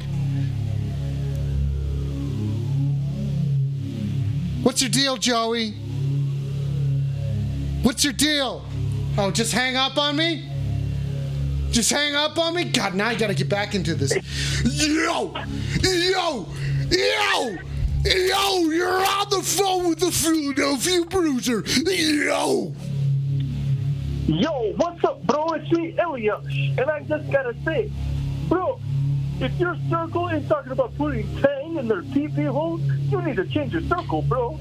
[4.65, 5.73] What's your deal, Joey?
[7.83, 8.65] What's your deal?
[9.15, 10.49] Oh, just hang up on me?
[11.69, 12.63] Just hang up on me?
[12.63, 14.15] God, now I gotta get back into this.
[14.65, 15.35] Yo!
[15.83, 16.47] Yo!
[16.89, 17.57] Yo!
[18.05, 18.59] Yo!
[18.71, 21.63] You're on the phone with the Philadelphia Bruiser!
[21.85, 22.73] Yo!
[24.25, 25.45] Yo, what's up, bro?
[25.49, 26.43] It's me, Elias.
[26.79, 27.91] And I just gotta say,
[28.49, 28.79] bro,
[29.39, 33.45] if your circle is talking about putting tang in their pee-pee holes, you need to
[33.45, 34.59] change your circle, bro.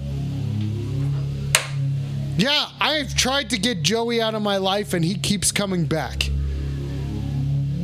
[2.37, 6.29] Yeah, I've tried to get Joey out of my life and he keeps coming back.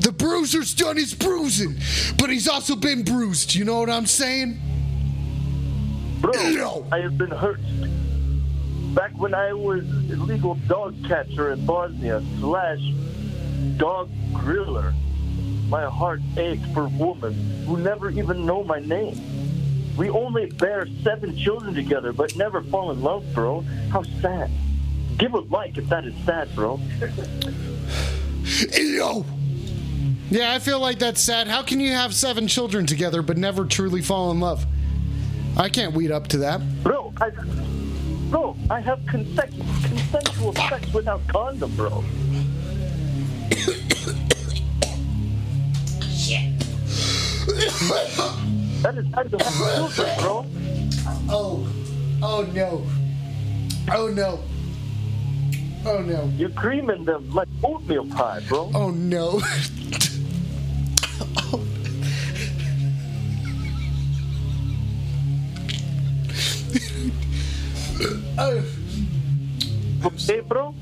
[0.01, 1.77] The bruiser's done his bruising,
[2.19, 3.55] but he's also been bruised.
[3.55, 4.59] You know what I'm saying?
[6.21, 6.87] Bro, Yo.
[6.91, 7.61] I have been hurt.
[8.95, 12.81] Back when I was illegal dog catcher in Bosnia slash
[13.77, 14.93] dog griller,
[15.71, 17.33] my heart aches for women
[17.65, 19.17] who never even know my name.
[19.97, 23.61] We only bear seven children together, but never fall in love, bro.
[23.91, 24.51] How sad.
[25.17, 26.81] Give a like if that is sad, bro.
[28.73, 29.25] Yo!
[30.31, 31.47] Yeah, I feel like that's sad.
[31.47, 34.67] How can you have seven children together but never truly fall in love?
[35.57, 36.61] I can't weed up to that.
[36.83, 37.31] Bro, I,
[38.31, 42.05] bro, I have consensual sex without condom, bro.
[47.71, 50.47] That is you have children, bro.
[51.29, 51.69] Oh,
[52.23, 52.87] oh no.
[53.93, 54.41] Oh no.
[55.87, 56.31] Oh no.
[56.37, 58.71] You're creaming them like oatmeal pie, bro.
[58.75, 59.41] Oh no.
[68.39, 68.63] oh,
[70.27, 70.75] Hey, bro.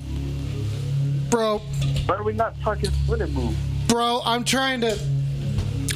[1.31, 1.59] bro,
[2.07, 3.57] Why are we not talking splinter move?
[3.89, 4.99] bro, I'm trying to.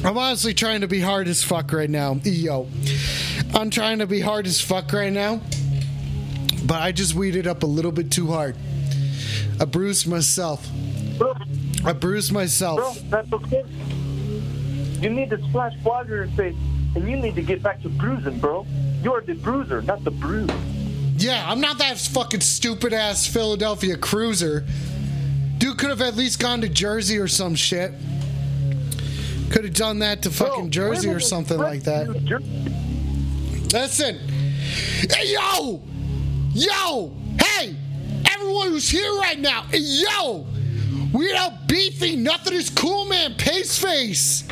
[0.05, 2.15] I'm honestly trying to be hard as fuck right now.
[2.23, 2.67] Yo.
[3.53, 5.39] I'm trying to be hard as fuck right now.
[6.65, 8.57] But I just weeded up a little bit too hard.
[9.61, 10.67] I bruised myself.
[11.17, 11.35] Bro,
[11.85, 12.79] I bruised myself.
[12.79, 13.63] bro, that's okay.
[14.99, 16.55] You need to splash water in your face,
[16.95, 18.65] and you need to get back to bruising, bro.
[19.03, 20.49] You're the bruiser, not the bruise.
[21.17, 24.65] Yeah, I'm not that fucking stupid ass Philadelphia cruiser.
[25.59, 27.93] Dude could have at least gone to Jersey or some shit.
[29.53, 32.09] Could have done that to fucking Bro, Jersey or something like that.
[33.71, 34.17] Listen.
[34.17, 35.79] Hey, yo!
[36.53, 37.13] Yo!
[37.39, 37.75] Hey!
[38.33, 40.47] Everyone who's here right now, hey, yo!
[41.13, 43.35] We out beefy, nothing is cool, man.
[43.35, 44.43] Pace face.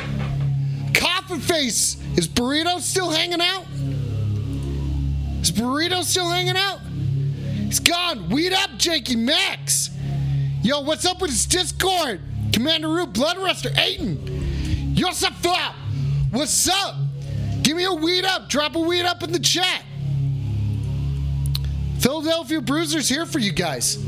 [0.94, 1.96] Coffin face.
[2.16, 3.64] Is Burrito still hanging out?
[5.40, 6.78] Is Burrito still hanging out?
[6.78, 8.28] He's gone.
[8.28, 9.90] Weed up, Jakey Max.
[10.62, 12.20] Yo, what's up with his Discord?
[12.52, 14.41] Commander Root, Blood Ruster, Aiden.
[14.94, 15.74] Yosef up.
[16.30, 16.96] What's up?
[17.62, 18.48] Give me a weed up.
[18.48, 19.84] Drop a weed up in the chat.
[22.00, 24.04] Philadelphia Bruiser's here for you guys.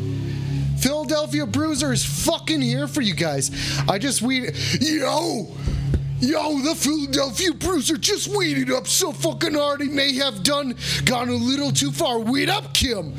[0.79, 3.51] Philadelphia Bruiser is fucking here for you guys.
[3.89, 4.55] I just weed.
[4.81, 5.55] Yo!
[6.21, 11.29] Yo, the Philadelphia Bruiser just weeded up so fucking hard he may have done gone
[11.29, 12.19] a little too far.
[12.19, 13.15] Weed up, Kim.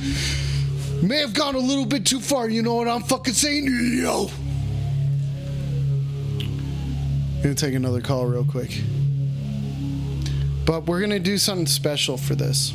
[1.01, 2.49] May have gone a little bit too far.
[2.49, 3.68] You know what I'm fucking saying?
[4.01, 4.30] Yo.
[7.46, 8.82] Gonna take another call real quick.
[10.66, 12.74] But we're gonna do something special for this.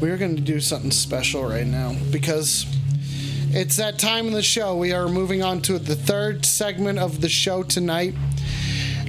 [0.00, 2.64] We're gonna do something special right now because
[3.50, 4.78] it's that time in the show.
[4.78, 8.14] We are moving on to the third segment of the show tonight,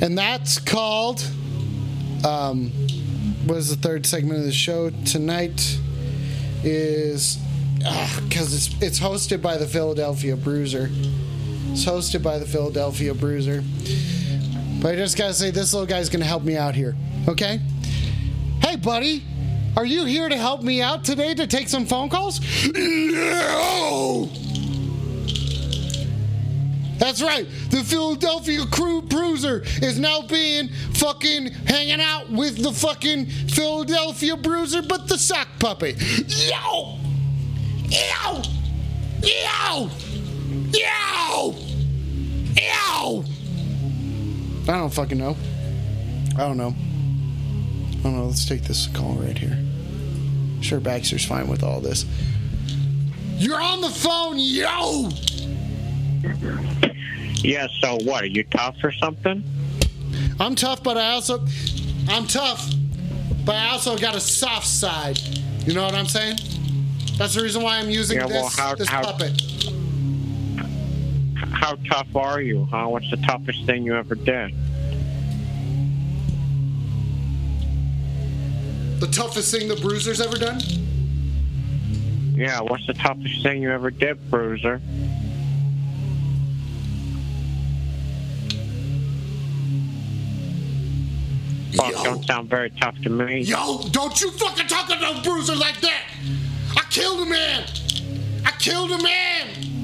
[0.01, 1.25] and that's called.
[2.25, 2.71] Um,
[3.45, 5.79] what is the third segment of the show tonight?
[6.61, 7.37] Is
[8.25, 10.89] because it's it's hosted by the Philadelphia Bruiser.
[11.77, 13.63] It's hosted by the Philadelphia Bruiser.
[14.81, 16.95] But I just gotta say, this little guy's gonna help me out here.
[17.27, 17.61] Okay?
[18.63, 19.23] Hey, buddy,
[19.75, 22.41] are you here to help me out today to take some phone calls?
[22.73, 24.27] No!
[26.97, 27.47] That's right.
[27.69, 34.81] The Philadelphia Crew Bruiser is now being fucking hanging out with the fucking Philadelphia Bruiser,
[34.81, 36.01] but the sock puppet.
[36.27, 36.97] Yo!
[37.87, 38.41] Yo!
[39.21, 39.91] Yo!
[40.73, 41.66] Yo!
[42.61, 43.23] Yo!
[44.67, 45.35] I don't fucking know.
[46.35, 46.73] I don't know.
[47.99, 48.25] I don't know.
[48.25, 49.57] Let's take this call right here.
[50.61, 52.05] Sure, Baxter's fine with all this.
[53.37, 55.09] You're on the phone, yo!
[57.43, 58.23] Yeah, so what?
[58.23, 59.43] Are you tough or something?
[60.39, 61.45] I'm tough, but I also
[62.09, 62.69] I'm tough,
[63.45, 65.19] but I also got a soft side.
[65.65, 66.37] You know what I'm saying?
[67.17, 69.41] That's the reason why I'm using Yeah, well, this how- this how- puppet.
[71.59, 72.65] How tough are you?
[72.65, 72.87] Huh?
[72.87, 74.53] What's the toughest thing you ever did?
[78.99, 80.59] The toughest thing the Bruiser's ever done?
[82.35, 84.79] Yeah, what's the toughest thing you ever did, Bruiser?
[91.75, 92.03] Fuck, Yo.
[92.03, 93.41] don't sound very tough to me.
[93.41, 96.03] Yo, don't you fucking talk about Bruiser like that!
[96.75, 97.65] I killed a man!
[98.45, 99.76] I killed a man!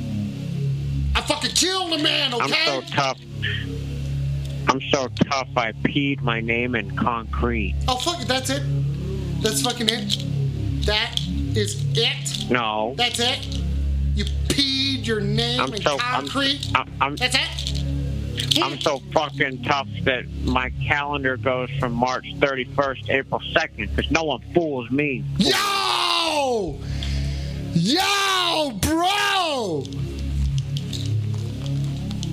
[1.16, 2.44] I fucking killed a man, okay?
[2.44, 3.20] I'm so tough.
[4.68, 5.50] I'm so tough.
[5.56, 7.76] I peed my name in concrete.
[7.88, 8.64] Oh fuck it, that's it.
[9.42, 10.86] That's fucking it.
[10.86, 11.20] That
[11.56, 12.50] is it.
[12.50, 13.46] No, That's it.
[14.16, 16.72] You peed your name I'm in so concrete.
[16.76, 17.84] I'm, I'm That's it.
[18.62, 24.12] I'm so fucking tough that my calendar goes from March 31st to April 2nd because
[24.12, 25.24] no one fools me.
[25.38, 26.80] Yo!
[27.74, 29.84] Yo, bro!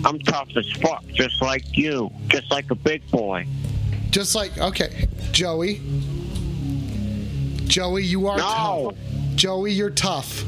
[0.05, 3.47] I'm tough as fuck, just like you, just like a big boy.
[4.11, 5.81] Just like okay, Joey.
[7.67, 8.93] Joey, you are No.
[8.95, 9.37] tough.
[9.37, 10.45] Joey, you're tough.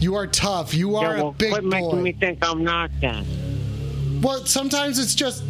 [0.00, 0.72] You are tough.
[0.72, 1.96] You Yeah, are well, a big quit making boy.
[2.00, 4.20] me think I'm not then.
[4.22, 5.42] Well, sometimes it's just.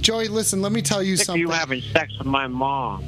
[0.00, 0.62] Joey, listen.
[0.62, 1.40] Let me tell you something.
[1.40, 3.04] you having sex with my mom.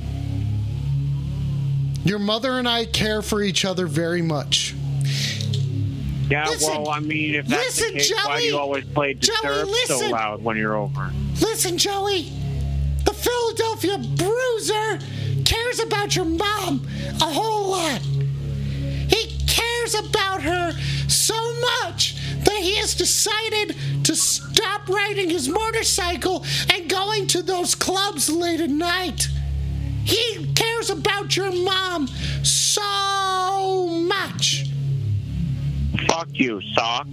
[2.05, 4.75] Your mother and I care for each other very much.
[6.29, 9.15] Yeah, Listen, well, I mean, if that's listen, the case, why do you always play
[9.15, 11.13] Joey, Disturbed so loud when you're over?
[11.41, 12.33] Listen, Joey.
[13.05, 14.99] The Philadelphia Bruiser
[15.45, 16.85] cares about your mom
[17.21, 18.01] a whole lot.
[18.01, 20.73] He cares about her
[21.07, 21.37] so
[21.85, 28.29] much that he has decided to stop riding his motorcycle and going to those clubs
[28.29, 29.29] late at night.
[30.05, 32.09] He cares about your mom
[32.43, 34.67] so much.
[36.09, 37.07] Fuck you, sock.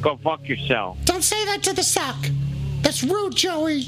[0.00, 0.98] Go fuck yourself.
[1.04, 2.16] Don't say that to the sock.
[2.82, 3.82] That's rude, Joey.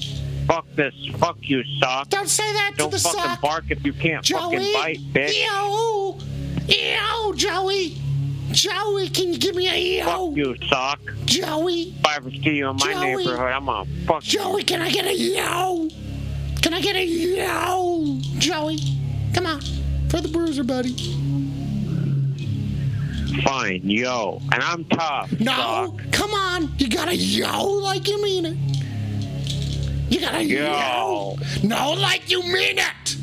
[0.47, 0.95] Fuck this.
[1.17, 2.09] Fuck you, sock.
[2.11, 2.91] Don't say that to the Joe.
[2.91, 3.41] Don't to the fucking sock.
[3.41, 4.57] bark if you can't Joey.
[4.57, 5.35] fucking bite, bitch.
[5.35, 6.19] Ew.
[6.69, 7.97] Ew, Joey.
[8.51, 10.05] Joey, can you give me a ew?
[10.05, 11.01] Fuck you, sock.
[11.25, 11.95] Joey.
[11.99, 13.17] If I ever see you in my Joey.
[13.17, 14.39] neighborhood, I'm gonna fuck you.
[14.41, 15.91] Joey, can I get a ew?
[16.61, 18.21] Can I get a ew?
[18.39, 18.79] Joey,
[19.35, 19.61] come on.
[20.11, 20.95] For the bruiser, buddy.
[23.45, 24.41] Fine, yo.
[24.53, 25.33] And I'm tough.
[25.41, 26.13] No, sock.
[26.13, 26.73] come on.
[26.79, 28.57] You gotta yo like you mean it.
[30.13, 30.67] You gotta yo.
[30.67, 31.37] Yo.
[31.63, 33.17] No, like you mean it.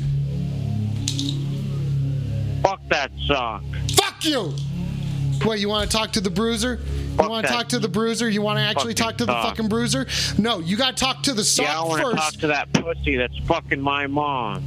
[2.62, 3.62] Fuck that sock.
[3.96, 4.52] Fuck you.
[5.42, 6.80] What, you want to talk to the bruiser?
[6.82, 8.28] You Fuck want to talk to the bruiser?
[8.28, 10.06] You want to actually talk to the fucking bruiser?
[10.38, 12.22] No, you got to talk to the sock yeah, I want to first.
[12.22, 14.62] talk to that pussy that's fucking my mom.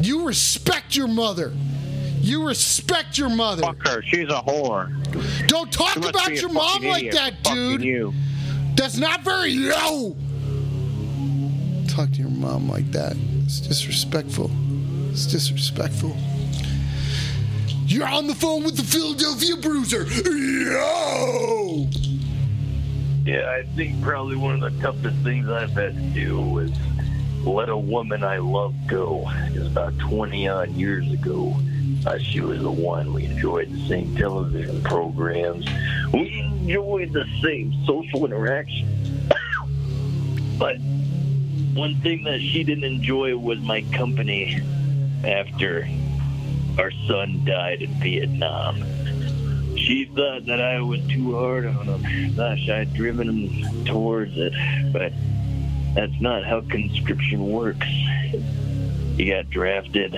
[0.00, 1.52] You respect your mother.
[2.20, 3.62] You respect your mother.
[3.62, 4.02] Fuck her.
[4.02, 4.90] She's a whore.
[5.46, 7.82] Don't talk about your mom fucking like idiot that, dude.
[7.82, 8.14] You.
[8.74, 10.16] That's not very yo.
[11.88, 13.16] Talk to your mom like that.
[13.44, 14.50] It's disrespectful.
[15.10, 16.16] It's disrespectful.
[17.86, 20.04] You're on the phone with the Philadelphia Bruiser.
[20.04, 21.86] Yo!
[23.24, 26.70] Yeah, I think probably one of the toughest things I've had to do was
[27.46, 29.28] let a woman I love go.
[29.54, 31.56] Was about 20 odd years ago.
[32.04, 33.12] Uh, she was the one.
[33.12, 35.66] We enjoyed the same television programs.
[36.12, 38.88] We enjoyed the same social interaction.
[40.58, 40.76] but
[41.74, 44.62] one thing that she didn't enjoy was my company
[45.24, 45.88] after
[46.78, 48.82] our son died in Vietnam.
[49.76, 52.34] She thought that I was too hard on him.
[52.34, 54.52] Gosh, I'd driven him towards it,
[54.92, 55.12] but
[55.96, 57.86] that's not how conscription works.
[59.16, 60.14] He got drafted.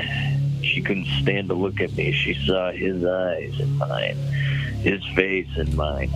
[0.61, 2.11] She couldn't stand to look at me.
[2.11, 4.17] She saw his eyes and mine,
[4.83, 6.11] his face and mine.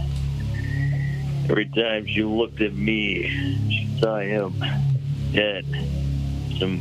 [1.49, 3.29] Every time she looked at me,
[3.69, 4.53] she saw him
[5.33, 5.65] dead.
[6.59, 6.81] Some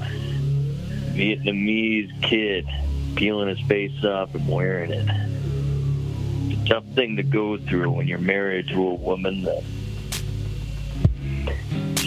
[1.13, 2.67] Vietnamese kid
[3.15, 5.07] peeling his face off and wearing it.
[6.49, 9.63] It's a tough thing to go through when you're married to a woman that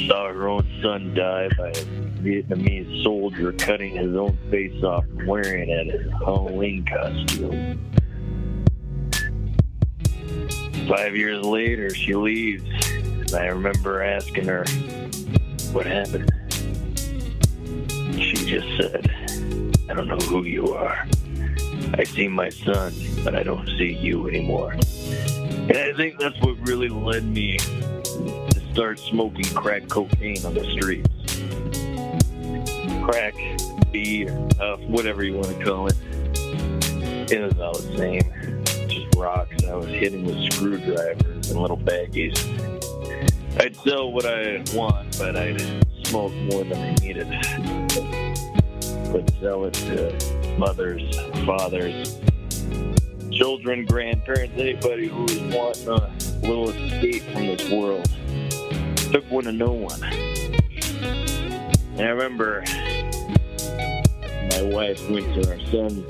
[0.07, 1.85] saw her own son die by a
[2.23, 7.81] Vietnamese soldier cutting his own face off and wearing it as a Halloween costume.
[10.89, 12.65] Five years later, she leaves.
[12.93, 14.65] And I remember asking her,
[15.73, 16.31] What happened?
[18.15, 19.11] She just said,
[19.89, 21.07] I don't know who you are.
[21.95, 22.93] I see my son,
[23.25, 24.73] but I don't see you anymore.
[24.73, 27.59] And I think that's what really led me
[28.75, 31.09] start smoking crack cocaine on the streets.
[33.05, 33.33] Crack,
[33.93, 35.95] weed, uh, whatever you want to call it.
[37.31, 38.65] It was all the same.
[38.89, 42.37] Just rocks I was hitting with screwdrivers and little baggies.
[43.61, 45.61] I'd sell what I want, but I'd
[46.05, 47.29] smoke more than I needed.
[49.13, 51.17] Would sell it to mothers,
[51.47, 52.19] fathers,
[53.31, 58.11] children, grandparents, anybody who was wanting a little escape from this world.
[59.15, 60.03] Took one to no one.
[60.03, 62.65] And I remember
[64.51, 66.05] my wife went to our son's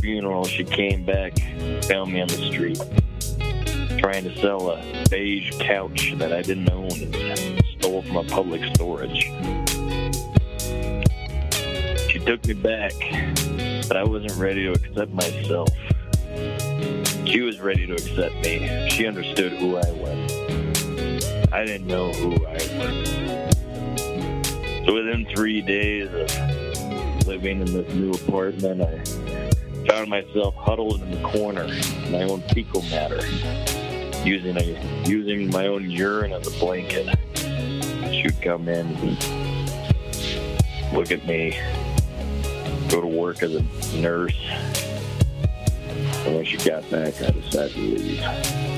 [0.00, 0.44] funeral.
[0.46, 1.38] She came back,
[1.84, 2.80] found me on the street,
[4.00, 8.64] trying to sell a beige couch that I didn't own and stole from a public
[8.74, 9.30] storage.
[12.10, 12.94] She took me back,
[13.86, 15.68] but I wasn't ready to accept myself.
[17.26, 18.88] She was ready to accept me.
[18.90, 20.37] She understood who I was.
[21.50, 23.08] I didn't know who I was.
[24.84, 28.98] So within three days of living in this new apartment, I
[29.86, 31.66] found myself huddled in the corner
[32.10, 33.20] my own fecal matter,
[34.26, 37.08] using a using my own urine as a blanket.
[38.12, 39.18] She'd come in and
[40.92, 41.58] look at me,
[42.90, 43.62] go to work as a
[43.96, 44.38] nurse.
[46.26, 48.77] And when she got back, I decided to leave.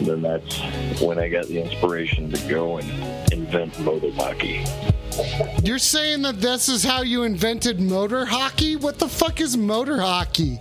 [0.00, 0.58] And then that's
[1.02, 2.88] when I got the inspiration to go and
[3.34, 4.64] invent motor hockey.
[5.62, 8.76] You're saying that this is how you invented motor hockey?
[8.76, 10.56] What the fuck is motor hockey?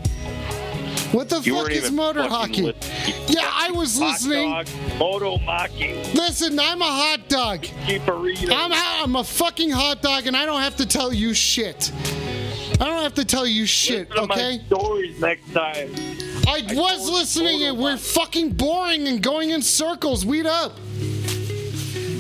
[1.14, 2.64] What the You fuck is motor hockey?
[2.64, 3.16] listening.
[3.30, 4.50] Yeah, I was Hot listening.
[4.50, 4.68] dog,
[4.98, 7.66] moto maki, Listen, I'm a hot dog.
[7.88, 11.94] I'm a, I'm a fucking hot dog, and I don't have to tell you shit.
[12.74, 14.62] I don't have to tell you shit, Listen to my okay?
[14.68, 15.90] stories next time.
[16.50, 20.26] I was listening, and we're fucking boring and going in circles.
[20.26, 20.72] Weed up.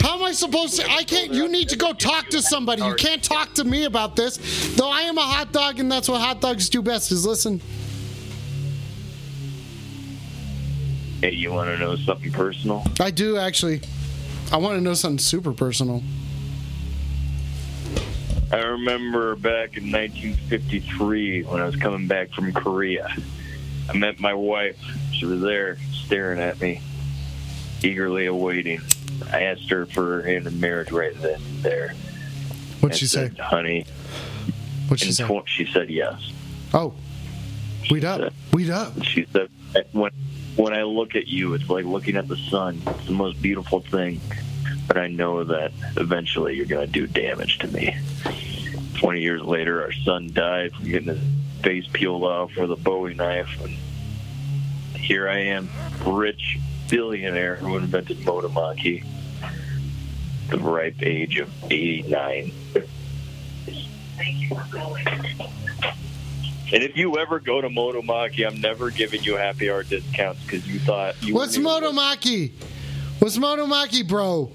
[0.02, 0.88] How am I supposed to?
[0.90, 1.34] I can't.
[1.34, 2.84] You need to go talk to somebody.
[2.84, 4.38] You can't talk to me about this.
[4.76, 7.60] Though I am a hot dog, and that's what hot dogs do best is listen.
[11.22, 12.86] Hey, you want to know something personal?
[13.00, 13.82] I do actually.
[14.52, 16.04] I want to know something super personal.
[18.52, 23.14] I remember back in 1953 when I was coming back from Korea.
[23.90, 24.78] I met my wife.
[25.12, 26.82] She was there staring at me,
[27.84, 28.82] eagerly awaiting.
[29.32, 31.94] I asked her for her hand in marriage right then and there.
[32.80, 33.30] What'd I she say?
[33.40, 33.86] Honey.
[34.88, 35.28] What'd she say?
[35.28, 36.32] tw- she said yes.
[36.74, 36.94] Oh,
[37.90, 38.32] weed up.
[38.54, 39.04] Weed up.
[39.04, 39.50] She said,
[39.92, 40.12] when,
[40.56, 42.82] when I look at you, it's like looking at the sun.
[42.86, 44.22] It's the most beautiful thing.
[44.88, 47.96] But I know that eventually you're going to do damage to me.
[49.00, 51.20] 20 years later, our son died from getting his
[51.62, 53.50] face peeled off with a Bowie knife.
[53.64, 53.76] And
[54.96, 55.70] here I am,
[56.06, 56.60] rich
[56.90, 59.06] billionaire who invented Motomaki.
[60.50, 62.52] The ripe age of 89.
[66.72, 70.68] And if you ever go to Motomaki, I'm never giving you happy hour discounts because
[70.68, 72.52] you thought you What's Motomaki?
[73.20, 74.52] What's Motomaki, bro?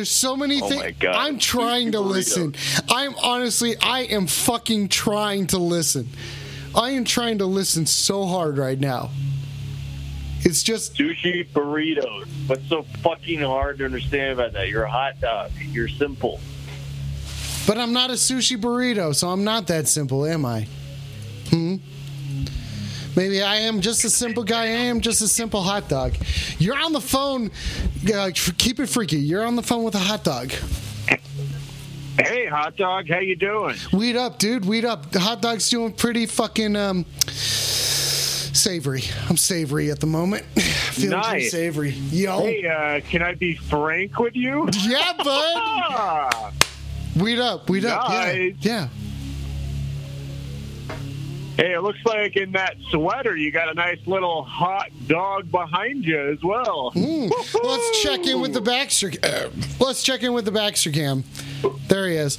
[0.00, 0.96] There's so many Oh things.
[1.06, 2.54] I'm trying to listen.
[2.88, 6.08] I'm honestly, I am fucking trying to listen.
[6.74, 9.10] I am trying to listen so hard right now.
[10.40, 12.26] It's just sushi burritos.
[12.46, 14.70] What's so fucking hard to understand about that?
[14.70, 15.50] You're a hot dog.
[15.70, 16.40] You're simple.
[17.66, 20.66] But I'm not a sushi burrito, so I'm not that simple, am I?
[21.50, 21.76] Hmm?
[23.16, 24.62] Maybe I am just a simple guy.
[24.62, 26.14] I am just a simple hot dog.
[26.58, 27.50] You're on the phone.
[28.12, 29.16] Uh, keep it freaky.
[29.18, 30.52] You're on the phone with a hot dog.
[32.18, 33.76] Hey, hot dog, how you doing?
[33.92, 34.64] Weed up, dude.
[34.64, 35.10] Weed up.
[35.10, 37.04] The hot dog's doing pretty fucking um
[38.52, 39.02] savory.
[39.28, 40.44] I'm savory at the moment.
[40.56, 41.50] Feeling pretty Nice.
[41.50, 41.90] savory.
[41.90, 42.40] Yo.
[42.42, 44.68] Hey, uh, can I be frank with you?
[44.86, 46.52] Yeah, bud.
[47.16, 47.68] Weed up.
[47.70, 48.10] Weed up.
[48.10, 48.50] Yeah.
[48.60, 48.88] Yeah.
[51.60, 56.06] Hey, it looks like in that sweater you got a nice little hot dog behind
[56.06, 56.90] you as well.
[56.92, 57.30] Mm.
[57.62, 59.12] Let's check in with the Baxter.
[59.22, 61.22] Uh, let's check in with the Baxter cam.
[61.86, 62.38] There he is.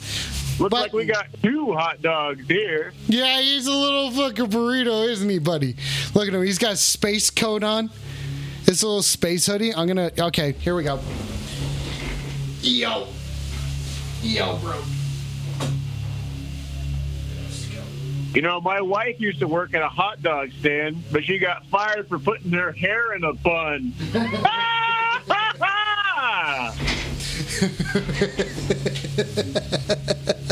[0.59, 2.93] Looks like we got two hot dogs here.
[3.05, 5.75] Yeah, he's a little fucking burrito, isn't he, buddy?
[6.15, 6.41] Look at him.
[6.41, 7.91] He's got a space coat on.
[8.65, 9.71] It's a little space hoodie.
[9.71, 10.09] I'm gonna.
[10.17, 10.99] Okay, here we go.
[12.63, 13.07] Yo.
[14.23, 14.81] Yo, bro.
[18.33, 21.65] You know, my wife used to work at a hot dog stand, but she got
[21.65, 23.93] fired for putting her hair in a bun.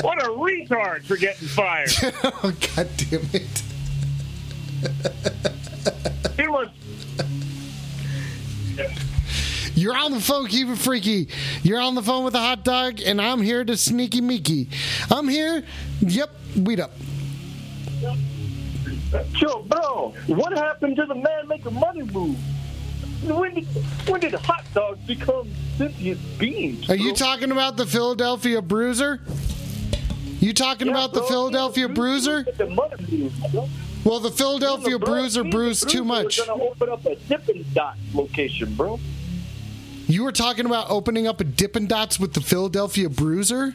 [0.02, 1.90] what a retard for getting fired.
[2.44, 3.64] oh, God damn it.
[6.38, 6.68] It was
[9.74, 11.30] You're on the phone, keep it freaky.
[11.64, 14.68] You're on the phone with a hot dog, and I'm here to sneaky meeky.
[15.10, 15.64] I'm here.
[16.02, 16.92] Yep, weed up.
[18.02, 22.38] Yo, bro, what happened to the man making money move?
[23.24, 23.66] When did,
[24.08, 26.90] when did hot dogs become sentient beings?
[26.90, 29.20] Are you talking about the Philadelphia Bruiser?
[30.40, 32.44] You talking about the Philadelphia Bruiser?
[32.44, 33.70] The move.
[34.06, 36.40] Well, the Philadelphia Bro, Bruiser bruised the too much.
[36.46, 39.00] gonna open up a Dippin' Dot location, bro.
[40.08, 43.74] You were talking about opening up a Dippin' Dots with the Philadelphia Bruiser?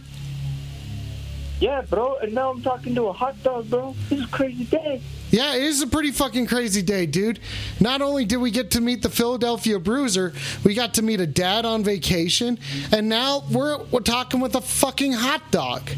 [1.60, 2.16] Yeah, bro.
[2.18, 3.94] And now I'm talking to a hot dog, bro.
[4.09, 5.01] This is a crazy day.
[5.31, 7.40] Yeah, it is a pretty fucking crazy day, dude.
[7.81, 10.32] Not only did we get to meet the Philadelphia Bruiser,
[10.64, 12.59] we got to meet a dad on vacation,
[12.93, 15.89] and now we're, we're talking with a fucking hot dog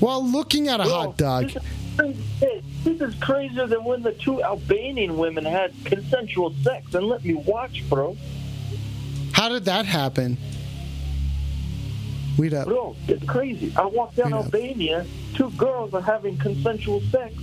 [0.00, 1.50] while looking at a hot dog.
[1.96, 7.34] This is crazier than when the two Albanian women had consensual sex and let me
[7.34, 8.16] watch, bro.
[9.32, 10.38] How did that happen?
[12.38, 12.66] Weed up.
[12.66, 13.72] Bro, it's crazy.
[13.76, 17.34] I walked down Albania, two girls are having consensual sex,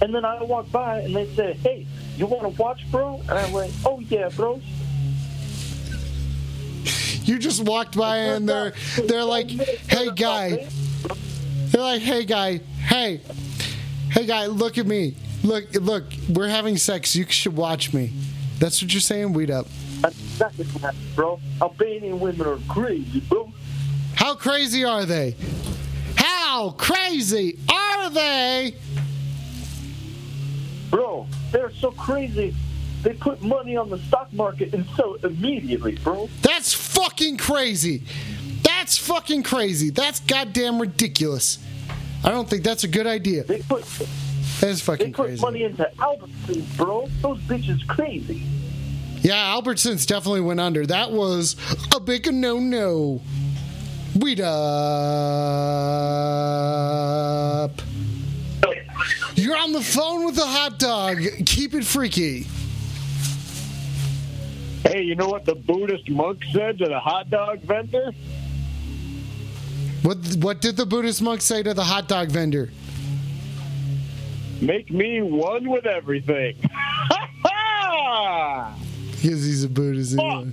[0.00, 1.86] and then I walked by and they said, "Hey,
[2.16, 4.60] you want to watch, bro?" And I went, "Oh yeah, bro."
[7.24, 8.72] You just walked by and they're
[9.04, 10.68] they're like, "Hey guy,"
[11.66, 13.20] they're like, "Hey guy, hey,
[14.10, 17.16] hey guy, look at me, look, look, we're having sex.
[17.16, 18.12] You should watch me."
[18.58, 19.32] That's what you're saying.
[19.32, 19.66] Weed up.
[20.02, 21.40] That's exactly what happened, bro.
[21.60, 23.49] Albanian women are crazy, bro.
[24.20, 25.34] How crazy are they?
[26.14, 28.74] How crazy are they?
[30.90, 32.54] Bro, they're so crazy.
[33.02, 36.28] They put money on the stock market and sell it immediately, bro.
[36.42, 38.02] That's fucking crazy.
[38.62, 39.88] That's fucking crazy.
[39.88, 41.58] That's goddamn ridiculous.
[42.22, 43.44] I don't think that's a good idea.
[43.44, 43.86] They put
[44.60, 45.12] That's fucking crazy.
[45.12, 45.40] They put crazy.
[45.40, 47.08] money into Albertsons, bro.
[47.22, 48.42] Those bitches crazy.
[49.22, 50.84] Yeah, Albertsons definitely went under.
[50.84, 51.56] That was
[51.96, 53.22] a big no no.
[54.18, 54.50] Weed up.
[59.36, 61.18] You're on the phone with the hot dog.
[61.46, 62.46] Keep it freaky.
[64.82, 68.12] Hey, you know what the Buddhist monk said to the hot dog vendor?
[70.02, 72.70] What what did the Buddhist monk say to the hot dog vendor?
[74.60, 76.56] Make me one with everything.
[79.20, 80.18] Because he's a Buddhist.
[80.18, 80.52] anyway.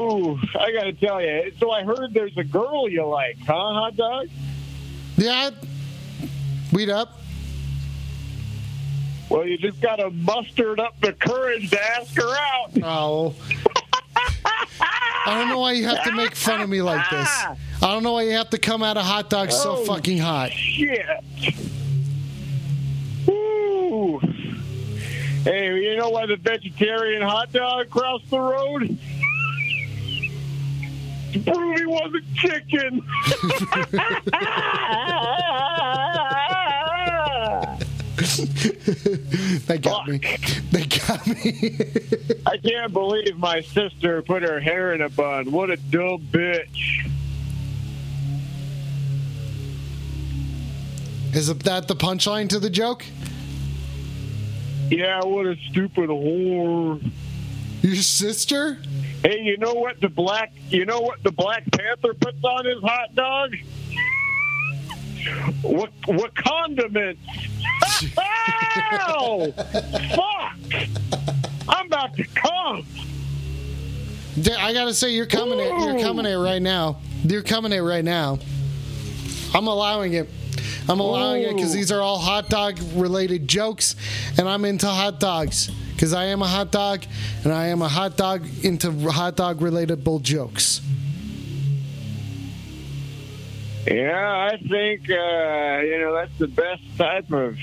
[0.00, 1.52] Ooh, I gotta tell you.
[1.58, 4.28] So I heard there's a girl you like, huh, hot dog?
[5.16, 5.50] Yeah.
[6.72, 7.20] Weed up.
[9.28, 12.70] Well, you just gotta muster up the courage to ask her out.
[12.82, 13.34] Oh.
[15.26, 17.28] I don't know why you have to make fun of me like this.
[17.28, 20.18] I don't know why you have to come out of hot dogs so Oh, fucking
[20.18, 20.50] hot.
[20.50, 21.04] Shit.
[23.28, 24.18] Ooh.
[25.44, 28.98] Hey, you know why the vegetarian hot dog crossed the road?
[31.32, 33.02] He wasn't chicken.
[39.66, 40.20] they got me.
[40.72, 41.78] They got me.
[42.46, 45.52] I can't believe my sister put her hair in a bun.
[45.52, 47.08] What a dumb bitch.
[51.32, 53.04] Is that the punchline to the joke?
[54.90, 57.00] Yeah, what a stupid whore.
[57.82, 58.78] Your sister?
[59.22, 62.82] Hey, you know what the black you know what the Black Panther puts on his
[62.82, 63.54] hot dog?
[65.62, 67.20] What what condiments?
[68.18, 69.52] Ow!
[69.52, 70.90] Fuck!
[71.68, 72.86] I'm about to come.
[74.58, 75.68] I gotta say, you're coming it.
[75.68, 77.00] You're coming it right now.
[77.24, 78.38] You're coming it right now.
[79.52, 80.30] I'm allowing it.
[80.88, 83.96] I'm allowing it because these are all hot dog related jokes,
[84.38, 87.04] and I'm into hot dogs because I am a hot dog,
[87.44, 90.80] and I am a hot dog into hot dog relatable jokes.
[93.86, 97.56] Yeah, I think uh, you know that's the best type of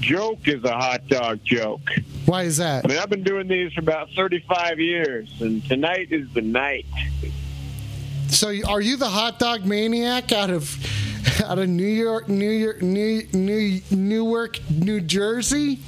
[0.00, 1.90] joke is a hot dog joke.
[2.26, 2.84] Why is that?
[2.84, 6.86] I mean, I've been doing these for about 35 years, and tonight is the night.
[8.28, 10.76] So, are you the hot dog maniac out of
[11.44, 15.80] out of New York, New York, New New Newark, New Jersey?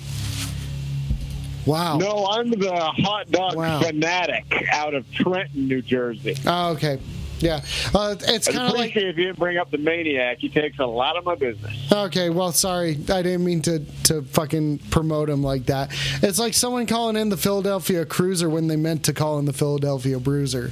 [1.66, 1.96] Wow.
[1.96, 6.36] No, I'm the hot dog fanatic out of Trenton, New Jersey.
[6.46, 6.98] Oh, okay.
[7.38, 7.60] Yeah.
[7.94, 8.96] Uh, it's kind of like.
[8.96, 10.38] if you didn't bring up the maniac.
[10.38, 11.74] He takes a lot of my business.
[11.92, 15.90] Okay, well, sorry, I didn't mean to to fucking promote him like that.
[16.22, 19.52] It's like someone calling in the Philadelphia Cruiser when they meant to call in the
[19.52, 20.70] Philadelphia Bruiser.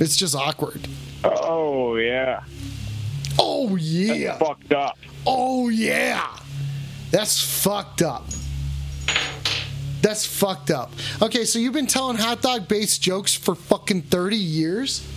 [0.00, 0.88] It's just awkward.
[1.24, 2.42] Oh yeah.
[3.38, 4.36] Oh yeah.
[4.38, 4.98] That's fucked up.
[5.26, 6.36] Oh yeah.
[7.10, 8.24] That's fucked up.
[10.00, 10.92] That's fucked up.
[11.20, 15.08] Okay, so you've been telling hot dog based jokes for fucking 30 years?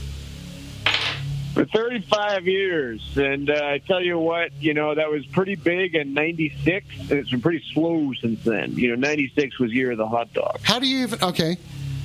[1.56, 5.96] For 35 years, and uh, I tell you what, you know that was pretty big
[5.96, 8.74] in '96, and it's been pretty slow since then.
[8.76, 10.60] You know, '96 was year of the hot dog.
[10.64, 11.24] How do you even.
[11.24, 11.56] Okay.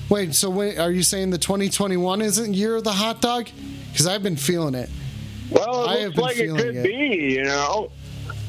[0.08, 3.48] Wait, so wait, are you saying the 2021 isn't year of the hot dog?
[3.90, 4.88] Because I've been feeling it.
[5.50, 6.84] Well, I it have looks been like it could it.
[6.84, 7.34] be.
[7.34, 7.90] You know,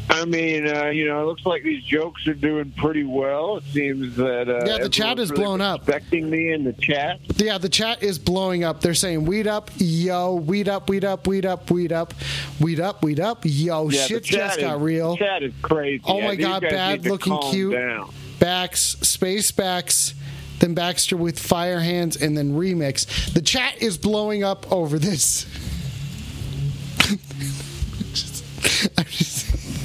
[0.09, 3.57] I mean, uh, you know, it looks like these jokes are doing pretty well.
[3.57, 5.87] It seems that uh, Yeah, the chat is really blown up.
[5.87, 7.19] Respecting me in the chat.
[7.37, 8.81] Yeah, the chat is blowing up.
[8.81, 12.13] They're saying weed up, yo, weed up, weed up, weed up, weed up,
[12.59, 15.15] weed up, weed up, yo, yeah, shit just is- got real.
[15.17, 16.03] Chat is crazy.
[16.05, 17.73] Oh my god, bad looking cute.
[17.73, 18.11] down.
[18.39, 20.13] Backs, space backs,
[20.59, 23.33] then Baxter with fire hands, and then remix.
[23.33, 25.45] The chat is blowing up over this.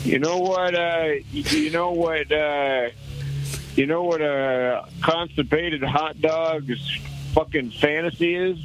[0.04, 0.74] You know what?
[0.74, 2.30] Uh, you know what?
[2.30, 2.90] Uh,
[3.74, 6.80] you know what a constipated hot dog's
[7.34, 8.56] fucking fantasy is?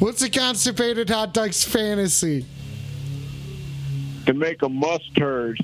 [0.00, 2.44] What's a constipated hot dog's fantasy?
[4.26, 5.58] To make a mustard.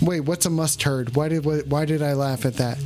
[0.00, 1.14] Wait, what's a mustard?
[1.16, 2.78] Why did why did I laugh at that?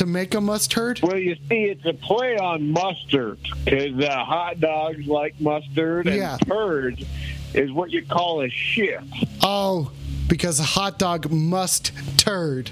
[0.00, 0.98] To make a mustard?
[1.02, 3.36] Well, you see, it's a play on mustard
[3.66, 6.38] because uh, hot dogs like mustard, and Yeah.
[6.48, 7.04] turd
[7.52, 8.98] is what you call a shit.
[9.42, 9.92] Oh,
[10.26, 12.70] because a hot dog must turd.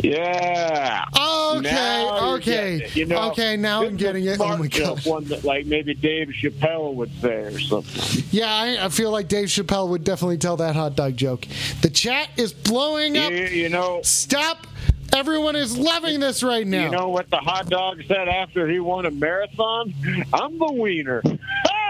[0.00, 1.06] Yeah.
[1.16, 3.30] Okay, Now okay, you know?
[3.30, 3.56] okay.
[3.56, 4.38] Now I'm getting it.
[4.40, 5.06] Oh my god.
[5.06, 8.22] One that like maybe Dave Chappelle would say or something.
[8.30, 11.46] Yeah, I, I feel like Dave Chappelle would definitely tell that hot dog joke.
[11.80, 13.32] The chat is blowing up.
[13.32, 14.66] You, you know, Stop!
[15.12, 16.84] Everyone is loving this right now.
[16.84, 19.94] you know what the hot dog said after he won a marathon?
[20.32, 21.22] I'm the wiener.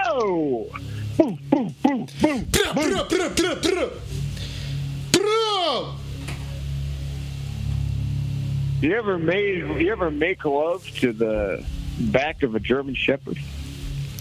[0.07, 0.69] Oh.
[1.17, 2.47] Boom, boom, boom, boom.
[8.81, 9.81] You ever made?
[9.81, 11.65] You ever make love to the
[11.99, 13.39] back of a German Shepherd?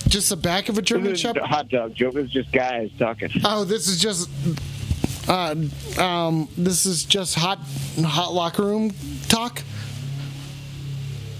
[0.07, 1.41] Just the back of a German Shepherd.
[1.43, 2.15] hot dog joke.
[2.15, 3.29] It's just guys talking.
[3.43, 4.29] Oh, this is just.
[5.27, 5.55] Uh,
[5.97, 7.59] um, this is just hot,
[8.03, 8.91] hot locker room
[9.29, 9.63] talk.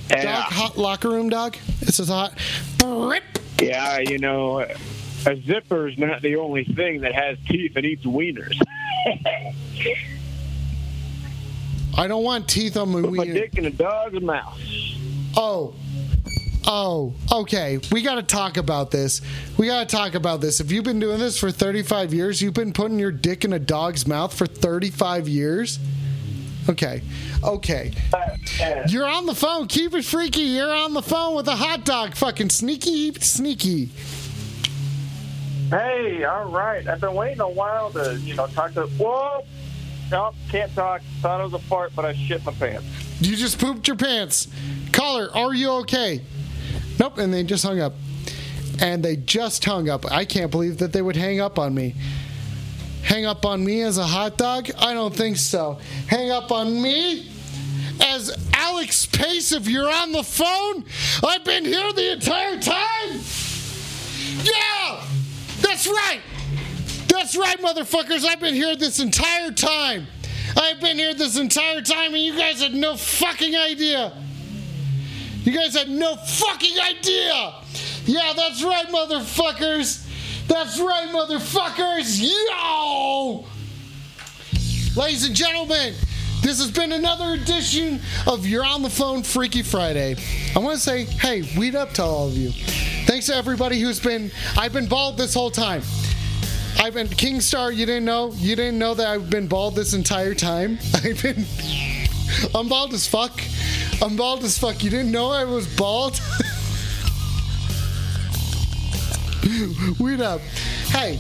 [0.09, 0.23] Yeah.
[0.23, 1.57] Dog, hot locker room dog.
[1.79, 2.37] This is hot.
[2.85, 3.23] Rip.
[3.61, 4.59] Yeah, you know,
[5.25, 8.59] a zipper is not the only thing that has teeth and eats wieners.
[11.95, 14.59] I don't want teeth on my Put my dick in a dog's mouth.
[15.37, 15.75] Oh.
[16.65, 17.79] Oh, okay.
[17.91, 19.21] We got to talk about this.
[19.57, 20.59] We got to talk about this.
[20.59, 23.59] If you've been doing this for 35 years, you've been putting your dick in a
[23.59, 25.79] dog's mouth for 35 years?
[26.69, 27.01] Okay.
[27.43, 27.91] Okay.
[28.87, 29.67] You're on the phone.
[29.67, 30.41] Keep it freaky.
[30.41, 32.15] You're on the phone with a hot dog.
[32.15, 33.89] Fucking sneaky, sneaky.
[35.69, 36.87] Hey, all right.
[36.87, 38.83] I've been waiting a while to, you know, talk to.
[38.83, 39.43] Whoa!
[40.11, 41.01] Nope, can't talk.
[41.21, 42.85] Thought it was a fart, but I shit my pants.
[43.19, 44.47] You just pooped your pants.
[44.91, 46.21] Caller, are you okay?
[46.99, 47.17] Nope.
[47.17, 47.93] And they just hung up.
[48.79, 50.11] And they just hung up.
[50.11, 51.95] I can't believe that they would hang up on me.
[53.03, 54.69] Hang up on me as a hot dog?
[54.79, 55.79] I don't think so.
[56.07, 57.29] Hang up on me
[58.01, 60.85] as Alex Pace if you're on the phone?
[61.23, 63.19] I've been here the entire time?
[64.43, 65.03] Yeah!
[65.61, 66.21] That's right!
[67.07, 68.25] That's right, motherfuckers.
[68.25, 70.07] I've been here this entire time.
[70.57, 74.13] I've been here this entire time, and you guys had no fucking idea.
[75.43, 77.53] You guys had no fucking idea.
[78.05, 80.07] Yeah, that's right, motherfuckers.
[80.47, 82.21] That's right, motherfuckers.
[82.21, 83.45] Yo!
[84.95, 85.95] Ladies and gentlemen,
[86.41, 90.15] this has been another edition of You're on the Phone Freaky Friday.
[90.55, 92.51] I want to say, hey, weed up to all of you.
[93.05, 95.81] Thanks to everybody who's been, I've been bald this whole time.
[96.79, 97.75] I've been Kingstar.
[97.75, 98.31] You didn't know?
[98.33, 100.79] You didn't know that I've been bald this entire time?
[100.95, 101.45] I've been.
[102.55, 103.41] I'm bald as fuck.
[104.01, 104.83] I'm bald as fuck.
[104.83, 106.19] You didn't know I was bald?
[109.99, 110.41] Weed up.
[110.87, 111.15] Hey,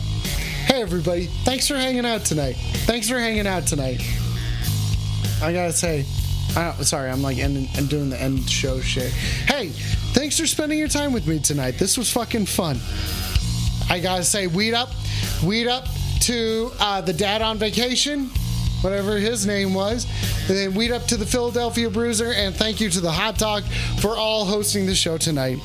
[0.65, 1.25] hey everybody.
[1.43, 2.55] Thanks for hanging out tonight.
[2.85, 4.01] Thanks for hanging out tonight.
[5.41, 6.05] I gotta say,
[6.55, 9.11] I, sorry, I'm like ending, I'm doing the end show shit.
[9.11, 9.69] Hey,
[10.13, 11.77] thanks for spending your time with me tonight.
[11.77, 12.79] This was fucking fun.
[13.89, 14.89] I gotta say, weed up,
[15.43, 15.87] weed up
[16.21, 18.29] to uh, the dad on vacation,
[18.83, 20.05] whatever his name was.
[20.47, 23.63] And then weed up to the Philadelphia Bruiser, and thank you to the hot dog
[23.99, 25.59] for all hosting the show tonight.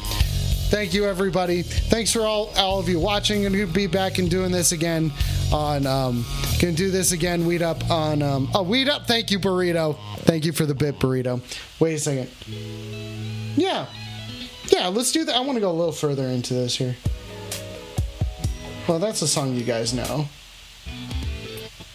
[0.69, 1.63] Thank you, everybody.
[1.63, 3.47] Thanks for all all of you watching.
[3.47, 5.11] And we'll be back and doing this again
[5.51, 5.87] on.
[5.87, 6.27] Um,
[6.61, 7.47] gonna do this again.
[7.47, 8.21] Weed up on.
[8.21, 9.07] Um, oh, weed up.
[9.07, 9.97] Thank you, burrito.
[10.21, 11.41] Thank you for the bit, burrito.
[11.81, 12.29] Wait a second.
[13.57, 13.87] Yeah,
[14.67, 14.89] yeah.
[14.89, 15.37] Let's do that.
[15.37, 16.97] I want to go a little further into this here.
[18.87, 20.29] Well, that's a song you guys know.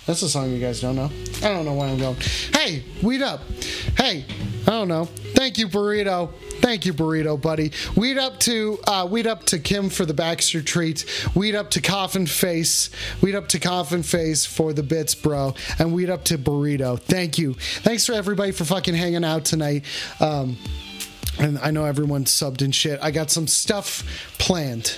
[0.06, 1.10] That's a song you guys don't know.
[1.38, 2.18] I don't know where I'm going.
[2.52, 3.40] Hey, weed up.
[3.98, 4.26] Hey,
[4.68, 5.06] I don't know.
[5.06, 6.34] Thank you, burrito.
[6.62, 7.72] Thank you, burrito, buddy.
[7.96, 11.06] Weed up to uh, weed up to Kim for the Baxter treat.
[11.36, 12.90] Weed up to Coffin Face.
[13.22, 15.54] Weed up to Coffin Face for the bits, bro.
[15.80, 17.00] And weed up to burrito.
[17.00, 17.54] Thank you.
[17.54, 19.86] Thanks for everybody for fucking hanging out tonight.
[20.20, 20.58] Um,
[21.40, 23.00] and I know everyone's subbed and shit.
[23.02, 24.04] I got some stuff
[24.38, 24.98] planned.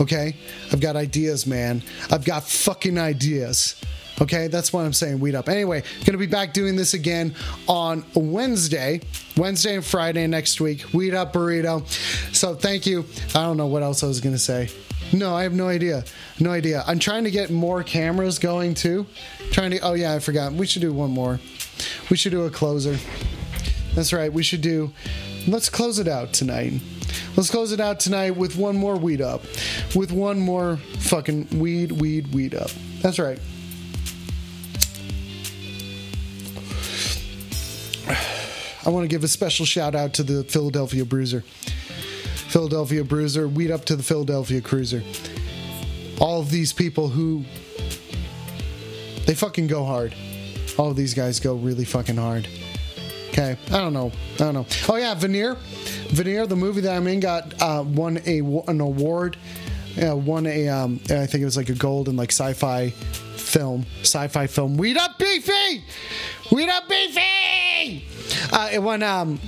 [0.00, 0.36] Okay?
[0.72, 1.82] I've got ideas, man.
[2.10, 3.76] I've got fucking ideas.
[4.20, 5.20] Okay, that's what I'm saying.
[5.20, 5.48] Weed up.
[5.48, 7.34] Anyway, gonna be back doing this again
[7.66, 9.00] on Wednesday,
[9.36, 10.92] Wednesday and Friday next week.
[10.92, 11.86] Weed up burrito.
[12.34, 13.06] So thank you.
[13.34, 14.68] I don't know what else I was gonna say.
[15.12, 16.04] No, I have no idea.
[16.40, 16.84] No idea.
[16.86, 19.06] I'm trying to get more cameras going too.
[19.50, 19.80] Trying to.
[19.80, 20.52] Oh yeah, I forgot.
[20.52, 21.40] We should do one more.
[22.10, 22.96] We should do a closer.
[23.94, 24.32] That's right.
[24.32, 24.92] We should do.
[25.46, 26.74] Let's close it out tonight.
[27.36, 29.42] Let's close it out tonight with one more weed up.
[29.94, 32.70] With one more fucking weed, weed, weed up.
[33.00, 33.38] That's right.
[38.84, 41.42] I want to give a special shout out to the Philadelphia Bruiser.
[42.48, 45.02] Philadelphia Bruiser, weed up to the Philadelphia Cruiser.
[46.20, 47.44] All of these people who
[49.26, 50.14] they fucking go hard.
[50.78, 52.48] All of these guys go really fucking hard.
[53.30, 54.12] Okay, I don't know.
[54.34, 54.66] I don't know.
[54.88, 55.54] Oh yeah, Veneer,
[56.08, 59.38] Veneer, the movie that I'm in got uh, won a an award.
[59.94, 63.86] Yeah, won a um, I think it was like a gold in like sci-fi film,
[64.00, 64.76] sci-fi film.
[64.76, 65.84] Weed up, beefy.
[66.50, 68.04] Weed up, beefy.
[68.52, 69.02] Uh, it won.
[69.02, 69.40] Um,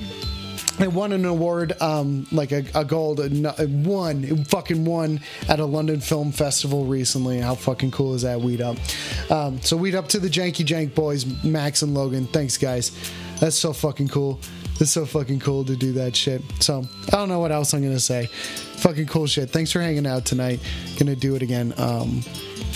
[0.80, 3.20] it won an award, um, like a, a gold.
[3.20, 7.38] It won, it fucking won at a London Film Festival recently.
[7.38, 8.40] How fucking cool is that?
[8.40, 8.76] Weed up.
[9.30, 12.26] Um, so weed up to the Janky Jank boys, Max and Logan.
[12.26, 12.90] Thanks, guys.
[13.38, 14.40] That's so fucking cool.
[14.80, 16.42] It's so fucking cool to do that shit.
[16.58, 18.26] So I don't know what else I'm gonna say.
[18.26, 19.50] Fucking cool shit.
[19.50, 20.58] Thanks for hanging out tonight.
[20.98, 22.22] Gonna do it again um,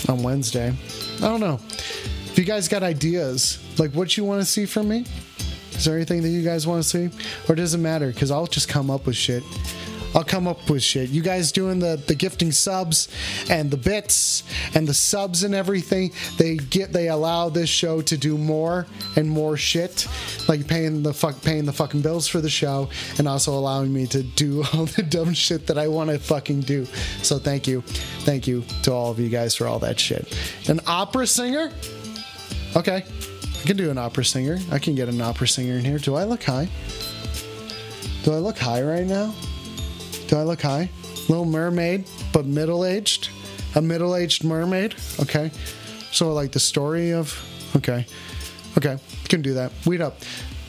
[0.07, 0.73] on Wednesday.
[1.17, 1.59] I don't know.
[1.65, 5.05] If you guys got ideas, like what you want to see from me,
[5.79, 7.09] is there anything that you guys want to see?
[7.47, 8.11] Or does it matter?
[8.11, 9.43] Because I'll just come up with shit.
[10.13, 11.09] I'll come up with shit.
[11.09, 13.07] You guys doing the, the gifting subs
[13.49, 14.43] and the bits
[14.75, 19.29] and the subs and everything, they get they allow this show to do more and
[19.29, 20.05] more shit.
[20.49, 24.05] Like paying the fuck paying the fucking bills for the show and also allowing me
[24.07, 26.87] to do all the dumb shit that I want to fucking do.
[27.21, 27.81] So thank you.
[28.25, 30.37] Thank you to all of you guys for all that shit.
[30.67, 31.71] An opera singer?
[32.75, 33.05] Okay.
[33.59, 34.57] I can do an opera singer.
[34.71, 35.97] I can get an opera singer in here.
[35.97, 36.69] Do I look high?
[38.23, 39.33] Do I look high right now?
[40.27, 40.89] Do I look high?
[41.27, 43.29] Little mermaid, but middle aged?
[43.75, 44.95] A middle aged mermaid?
[45.19, 45.51] Okay.
[46.11, 47.37] So, like the story of.
[47.75, 48.05] Okay.
[48.77, 48.97] Okay.
[49.27, 49.71] Can do that.
[49.85, 50.17] Weed up.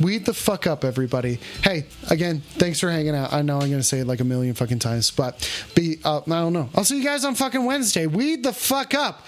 [0.01, 1.39] Weed the fuck up, everybody.
[1.62, 3.33] Hey, again, thanks for hanging out.
[3.33, 6.19] I know I'm going to say it like a million fucking times, but be, uh,
[6.19, 6.71] I don't know.
[6.75, 8.07] I'll see you guys on fucking Wednesday.
[8.07, 9.27] Weed the fuck up.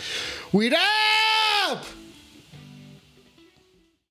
[0.53, 1.85] Weed up!